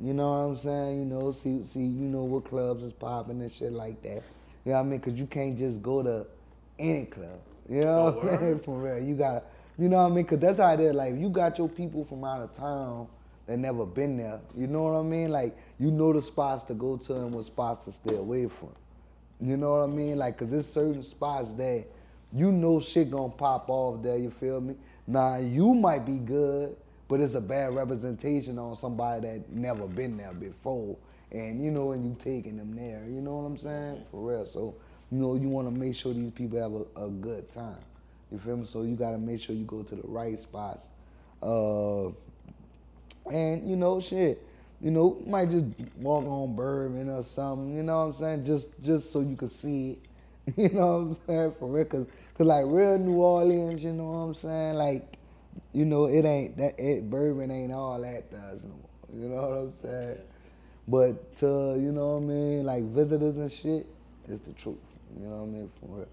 You 0.00 0.14
know 0.14 0.30
what 0.30 0.36
I'm 0.38 0.56
saying? 0.56 0.98
You 0.98 1.04
know, 1.04 1.32
see 1.32 1.64
see 1.64 1.80
you 1.80 2.06
know 2.06 2.24
what 2.24 2.44
clubs 2.44 2.82
is 2.82 2.92
popping 2.92 3.40
and 3.40 3.50
shit 3.52 3.72
like 3.72 4.02
that. 4.02 4.22
You 4.64 4.72
know 4.72 4.74
what 4.74 4.80
I 4.80 4.82
mean? 4.84 5.00
Cause 5.00 5.14
you 5.14 5.26
can't 5.26 5.58
just 5.58 5.82
go 5.82 6.02
to 6.02 6.26
any 6.78 7.06
club. 7.06 7.40
You 7.68 7.82
know 7.82 8.08
Oh, 8.08 8.10
what 8.12 8.34
I 8.34 8.38
mean? 8.38 8.58
For 8.64 8.78
real, 8.78 8.98
you 9.02 9.14
gotta. 9.14 9.42
You 9.78 9.88
know 9.88 10.02
what 10.02 10.12
I 10.12 10.14
mean? 10.14 10.24
Cause 10.26 10.38
that's 10.38 10.58
how 10.58 10.72
it 10.74 10.80
is. 10.80 10.94
Like, 10.94 11.16
you 11.18 11.28
got 11.30 11.58
your 11.58 11.68
people 11.68 12.04
from 12.04 12.24
out 12.24 12.42
of 12.42 12.54
town 12.56 13.08
that 13.46 13.58
never 13.58 13.86
been 13.86 14.16
there. 14.16 14.40
You 14.56 14.66
know 14.66 14.82
what 14.84 14.98
I 14.98 15.02
mean? 15.02 15.30
Like, 15.30 15.56
you 15.80 15.90
know 15.90 16.12
the 16.12 16.22
spots 16.22 16.64
to 16.64 16.74
go 16.74 16.96
to 16.98 17.14
and 17.16 17.32
what 17.32 17.46
spots 17.46 17.86
to 17.86 17.92
stay 17.92 18.16
away 18.16 18.48
from. 18.48 18.70
You 19.40 19.56
know 19.56 19.72
what 19.78 19.84
I 19.84 19.86
mean? 19.86 20.18
Like, 20.18 20.38
cause 20.38 20.50
there's 20.50 20.68
certain 20.68 21.02
spots 21.02 21.52
that 21.54 21.86
you 22.32 22.52
know 22.52 22.80
shit 22.80 23.10
gonna 23.10 23.30
pop 23.30 23.68
off 23.68 24.02
there. 24.02 24.16
You 24.18 24.30
feel 24.30 24.60
me? 24.60 24.76
Now 25.06 25.36
you 25.38 25.74
might 25.74 26.04
be 26.06 26.18
good, 26.18 26.76
but 27.12 27.20
it's 27.20 27.34
a 27.34 27.40
bad 27.42 27.74
representation 27.74 28.58
on 28.58 28.74
somebody 28.74 29.20
that 29.20 29.52
never 29.52 29.86
been 29.86 30.16
there 30.16 30.32
before. 30.32 30.96
And 31.30 31.62
you 31.62 31.70
know, 31.70 31.92
and 31.92 32.06
you 32.06 32.16
taking 32.18 32.56
them 32.56 32.74
there. 32.74 33.04
You 33.06 33.20
know 33.20 33.36
what 33.36 33.42
I'm 33.42 33.58
saying? 33.58 34.02
For 34.10 34.30
real. 34.30 34.46
So 34.46 34.76
you 35.10 35.18
know, 35.18 35.34
you 35.34 35.48
want 35.48 35.70
to 35.70 35.78
make 35.78 35.94
sure 35.94 36.14
these 36.14 36.30
people 36.30 36.58
have 36.58 36.72
a, 36.72 37.04
a 37.04 37.10
good 37.10 37.52
time. 37.52 37.76
You 38.30 38.38
feel 38.38 38.56
me? 38.56 38.66
So 38.66 38.80
you 38.80 38.94
gotta 38.96 39.18
make 39.18 39.42
sure 39.42 39.54
you 39.54 39.66
go 39.66 39.82
to 39.82 39.94
the 39.94 40.08
right 40.08 40.38
spots. 40.38 40.88
Uh, 41.42 42.12
and 43.30 43.68
you 43.68 43.76
know, 43.76 44.00
shit, 44.00 44.42
you 44.80 44.90
know, 44.90 45.20
might 45.26 45.50
just 45.50 45.66
walk 45.98 46.24
on 46.24 46.56
bourbon 46.56 47.10
or 47.10 47.22
something. 47.24 47.76
You 47.76 47.82
know 47.82 47.98
what 47.98 48.04
I'm 48.04 48.14
saying? 48.14 48.46
Just 48.46 48.68
just 48.82 49.12
so 49.12 49.20
you 49.20 49.36
can 49.36 49.50
see 49.50 49.90
it. 49.90 49.98
You 50.56 50.70
know 50.70 50.86
what 50.86 50.96
I'm 50.96 51.16
saying? 51.26 51.54
For 51.58 51.68
real, 51.68 51.84
cause, 51.84 52.06
cause 52.38 52.46
like 52.46 52.64
real 52.66 52.98
New 52.98 53.16
Orleans, 53.16 53.84
you 53.84 53.92
know 53.92 54.04
what 54.04 54.16
I'm 54.16 54.34
saying? 54.34 54.76
Like, 54.76 55.18
you 55.72 55.84
know, 55.84 56.06
it 56.06 56.24
ain't 56.24 56.56
that 56.58 56.78
it 56.78 57.08
bourbon 57.10 57.50
ain't 57.50 57.72
all 57.72 58.00
that 58.00 58.30
does 58.30 58.62
no 58.64 58.70
more. 58.70 59.22
You 59.22 59.28
know 59.28 59.48
what 59.48 59.58
I'm 59.58 59.72
saying? 59.82 60.18
But 60.88 61.36
to 61.38 61.46
you 61.80 61.92
know 61.92 62.16
what 62.18 62.24
I 62.24 62.26
mean, 62.26 62.64
like 62.64 62.84
visitors 62.84 63.36
and 63.36 63.50
shit, 63.52 63.86
it's 64.28 64.46
the 64.46 64.52
truth. 64.52 64.78
You 65.18 65.26
know 65.26 65.36
what 65.36 65.42
I 65.42 65.46
mean? 65.46 65.70
For 65.80 65.96
real. 65.96 66.08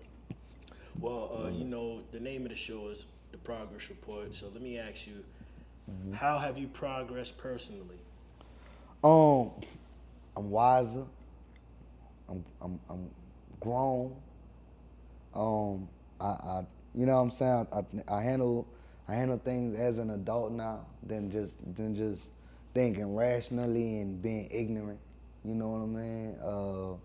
Well, 0.99 1.43
uh, 1.45 1.49
you 1.49 1.65
know, 1.65 2.01
the 2.11 2.19
name 2.19 2.43
of 2.43 2.49
the 2.49 2.55
show 2.55 2.89
is 2.89 3.05
The 3.31 3.37
Progress 3.37 3.89
Report. 3.89 4.33
So 4.33 4.47
let 4.53 4.61
me 4.61 4.77
ask 4.77 5.07
you, 5.07 5.23
Mm-hmm. 5.89 6.13
how 6.13 6.37
have 6.37 6.57
you 6.57 6.67
progressed 6.67 7.37
personally? 7.37 7.97
Um, 9.03 9.51
I'm 10.37 10.49
wiser. 10.51 11.05
I'm 12.29 12.43
I'm 12.61 12.79
I'm 12.89 13.09
grown. 13.59 14.15
Um, 15.33 15.87
I, 16.19 16.25
I 16.25 16.65
you 16.93 17.05
know 17.05 17.15
what 17.15 17.21
I'm 17.21 17.31
saying. 17.31 17.67
I, 17.73 17.79
I, 18.13 18.17
I 18.19 18.21
handle 18.21 18.67
I 19.09 19.15
handle 19.15 19.39
things 19.39 19.75
as 19.77 19.97
an 19.97 20.11
adult 20.11 20.51
now 20.51 20.85
than 21.01 21.31
just 21.31 21.53
than 21.75 21.95
just 21.95 22.31
thinking 22.75 23.15
rationally 23.15 24.01
and 24.01 24.21
being 24.21 24.47
ignorant. 24.51 24.99
You 25.43 25.55
know 25.55 25.69
what 25.69 25.81
I 25.81 25.87
mean? 25.87 26.35
Uh, 26.43 26.97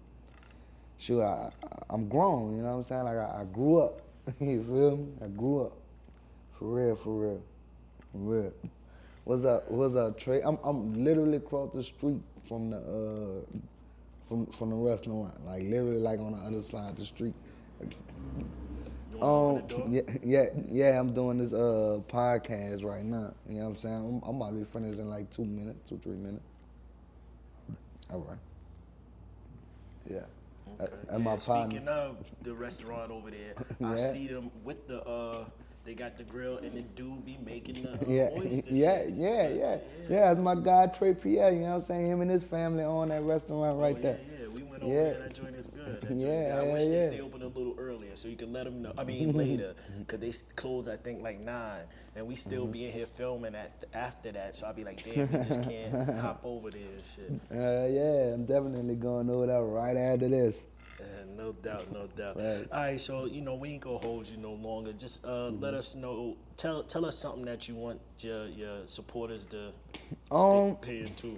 sure, 0.98 1.24
I, 1.24 1.50
I'm 1.88 2.06
grown. 2.08 2.56
You 2.56 2.62
know 2.62 2.72
what 2.72 2.76
I'm 2.76 2.84
saying? 2.84 3.04
Like 3.04 3.16
I, 3.16 3.40
I 3.40 3.44
grew 3.50 3.78
up. 3.80 4.02
you 4.40 4.62
feel 4.64 4.96
me? 4.98 5.06
I 5.24 5.28
grew 5.28 5.62
up. 5.62 5.72
For 6.58 6.66
real, 6.66 6.96
for 6.96 7.22
real, 7.22 7.42
for 8.12 8.18
real. 8.18 8.52
What's 9.24 9.44
up? 9.46 9.70
What's 9.70 9.96
up, 9.96 10.18
Trey? 10.18 10.42
I'm 10.42 10.58
I'm 10.62 11.02
literally 11.02 11.38
across 11.38 11.72
the 11.72 11.82
street 11.82 12.20
from 12.46 12.68
the 12.68 12.76
uh 12.76 13.58
from 14.28 14.44
from 14.46 14.70
the 14.70 14.76
restaurant. 14.76 15.42
Like 15.46 15.62
literally 15.62 16.00
like 16.00 16.20
on 16.20 16.32
the 16.32 16.46
other 16.46 16.62
side 16.62 16.90
of 16.90 16.96
the 16.96 17.06
street. 17.06 17.34
Um, 19.24 19.30
open 19.32 19.54
the 19.54 19.62
door? 19.62 19.90
yeah, 19.90 20.02
yeah, 20.22 20.46
yeah. 20.70 21.00
I'm 21.00 21.14
doing 21.14 21.38
this 21.38 21.52
uh 21.52 22.00
podcast 22.08 22.84
right 22.84 23.04
now. 23.04 23.34
You 23.48 23.56
know 23.60 23.64
what 23.64 23.70
I'm 23.70 23.76
saying? 23.78 23.94
I'm, 24.24 24.28
I'm 24.28 24.36
about 24.36 24.50
to 24.50 24.56
be 24.56 24.64
finished 24.64 24.98
in 24.98 25.08
like 25.10 25.30
two 25.30 25.44
minutes, 25.44 25.88
two 25.88 25.98
three 25.98 26.16
minutes. 26.16 26.44
All 28.10 28.20
right. 28.20 28.38
Yeah. 30.08 30.20
Okay. 30.80 30.92
And 31.08 31.24
my 31.24 31.32
Yeah, 31.32 31.36
partner. 31.36 31.80
Speaking 31.80 31.88
of 31.88 32.16
the 32.42 32.54
restaurant 32.54 33.10
over 33.10 33.30
there, 33.30 33.54
I 33.82 33.96
see 33.96 34.26
them 34.28 34.50
with 34.64 34.86
the 34.88 35.02
uh, 35.04 35.44
they 35.84 35.94
got 35.94 36.16
the 36.16 36.24
grill 36.24 36.58
and 36.58 36.72
the 36.74 36.82
dude 36.82 37.24
be 37.24 37.38
making 37.44 37.82
the 37.82 37.90
uh, 37.92 37.96
Yeah, 38.08 38.28
oyster 38.36 38.70
yeah, 38.72 39.02
shits. 39.02 39.18
yeah, 39.18 39.48
yeah, 39.48 39.76
yeah. 40.08 40.34
That's 40.34 40.40
my 40.40 40.54
guy 40.54 40.86
Trey 40.88 41.14
Pierre. 41.14 41.50
You 41.52 41.60
know 41.60 41.66
what 41.72 41.74
I'm 41.76 41.82
saying? 41.84 42.06
Him 42.10 42.20
and 42.22 42.30
his 42.30 42.42
family 42.42 42.84
own 42.84 43.08
that 43.10 43.22
restaurant 43.22 43.78
right 43.78 43.96
oh, 43.98 44.02
there. 44.02 44.18
Yeah, 44.32 44.42
yeah, 44.42 44.48
we 44.48 44.62
went 44.62 44.82
over 44.82 44.94
Yeah. 44.94 45.02
there. 45.10 45.18
That 45.20 45.34
joint 45.34 45.56
is 45.56 45.66
good. 45.66 46.00
That 46.00 46.08
joint 46.08 46.22
is 46.22 46.24
Yeah, 46.24 46.56
good. 46.60 46.68
I 46.68 46.72
wish 46.72 46.82
yeah, 46.82 46.88
they 46.88 46.94
yeah. 46.96 47.08
stay 47.08 47.20
open 47.20 47.42
a 47.42 47.46
little 47.48 47.74
earlier 47.78 48.16
so 48.16 48.28
you 48.28 48.36
can 48.36 48.52
let 48.52 48.64
them 48.64 48.80
know. 48.82 48.92
I 48.96 49.04
mean 49.04 49.32
later, 49.36 49.74
cause 50.06 50.20
they 50.20 50.32
close 50.56 50.88
I 50.88 50.96
think 50.96 51.22
like 51.22 51.40
nine, 51.40 51.82
and 52.16 52.26
we 52.26 52.34
Mm-hmm. 52.34 52.40
still 52.50 52.66
be 52.66 52.86
in 52.86 52.92
here 52.92 53.06
filming 53.06 53.54
at 53.54 53.84
after 53.92 54.32
that. 54.32 54.54
So 54.56 54.66
I'll 54.66 54.74
be 54.74 54.84
like, 54.84 55.02
damn, 55.04 55.30
we 55.30 55.38
just 55.44 55.62
can't 55.62 55.92
hop 56.18 56.40
over 56.44 56.70
there 56.70 56.80
and 56.82 57.04
shit. 57.04 57.40
Uh, 57.50 57.86
yeah, 57.88 58.34
I'm 58.34 58.44
definitely 58.46 58.94
going 58.96 59.28
over 59.30 59.46
there 59.46 59.62
right 59.62 59.96
after 59.96 60.28
this. 60.28 60.66
Uh, 61.00 61.04
no 61.36 61.52
doubt, 61.52 61.90
no 61.92 62.06
doubt. 62.16 62.36
Right. 62.36 62.66
All 62.72 62.80
right, 62.82 63.00
so 63.00 63.24
you 63.26 63.40
know 63.40 63.54
we 63.56 63.70
ain't 63.70 63.82
gonna 63.82 63.98
hold 63.98 64.28
you 64.28 64.36
no 64.36 64.52
longer. 64.52 64.92
Just 64.92 65.24
uh, 65.24 65.28
Mm-hmm. 65.50 65.62
let 65.62 65.74
us 65.74 65.94
know. 65.94 66.36
Tell 66.56 66.82
tell 66.84 67.04
us 67.04 67.18
something 67.18 67.44
that 67.46 67.68
you 67.68 67.74
want 67.74 68.00
your 68.20 68.46
your 68.46 68.86
supporters 68.86 69.44
to 69.46 69.72
Um, 70.30 70.76
paying 70.76 71.12
to. 71.16 71.36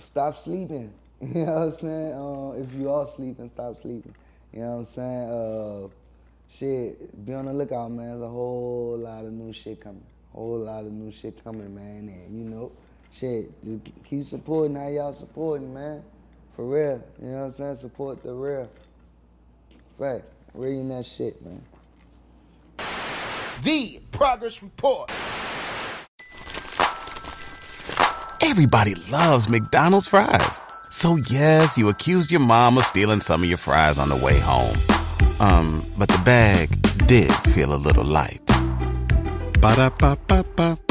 Stop 0.00 0.36
sleeping. 0.36 0.92
You 1.20 1.44
know 1.46 1.52
what 1.52 1.62
I'm 1.62 1.72
saying? 1.72 2.12
Uh, 2.12 2.62
if 2.62 2.74
you 2.74 2.92
are 2.92 3.04
sleeping, 3.04 3.48
stop 3.48 3.80
sleeping. 3.82 4.14
You 4.52 4.60
know 4.60 4.76
what 4.76 4.78
I'm 4.78 4.86
saying? 4.86 5.30
Uh, 5.30 5.88
shit, 6.48 7.26
be 7.26 7.34
on 7.34 7.46
the 7.46 7.52
lookout, 7.52 7.90
man. 7.90 8.10
There's 8.10 8.22
a 8.22 8.28
whole 8.28 8.96
lot 8.96 9.24
of 9.24 9.32
new 9.32 9.52
shit 9.52 9.80
coming. 9.80 10.04
Whole 10.32 10.58
lot 10.60 10.84
of 10.84 10.92
new 10.92 11.10
shit 11.10 11.42
coming, 11.42 11.74
man. 11.74 12.08
And 12.08 12.38
you 12.38 12.44
know, 12.48 12.70
shit, 13.12 13.50
just 13.64 13.80
keep 14.04 14.26
supporting 14.28 14.76
how 14.76 14.86
y'all 14.88 15.12
supporting, 15.12 15.74
man. 15.74 16.04
For 16.54 16.64
real. 16.64 17.02
You 17.20 17.26
know 17.30 17.38
what 17.40 17.44
I'm 17.46 17.54
saying? 17.54 17.76
Support 17.78 18.22
the 18.22 18.32
real. 18.32 18.68
Fact. 19.98 20.24
Reading 20.54 20.88
that 20.90 21.04
shit, 21.04 21.44
man. 21.44 21.62
The 23.62 24.00
Progress 24.12 24.62
Report. 24.62 25.10
Everybody 28.40 28.94
loves 29.10 29.48
McDonald's 29.48 30.08
fries. 30.08 30.60
So 30.90 31.16
yes, 31.16 31.76
you 31.76 31.88
accused 31.88 32.30
your 32.30 32.40
mom 32.40 32.78
of 32.78 32.84
stealing 32.84 33.20
some 33.20 33.42
of 33.42 33.48
your 33.48 33.58
fries 33.58 33.98
on 33.98 34.08
the 34.08 34.16
way 34.16 34.38
home. 34.38 34.76
Um, 35.40 35.84
but 35.98 36.08
the 36.08 36.20
bag 36.24 36.70
did 37.06 37.32
feel 37.52 37.74
a 37.74 37.76
little 37.76 38.04
light. 38.04 38.40
Ba-da-ba-ba-ba. 39.60 40.87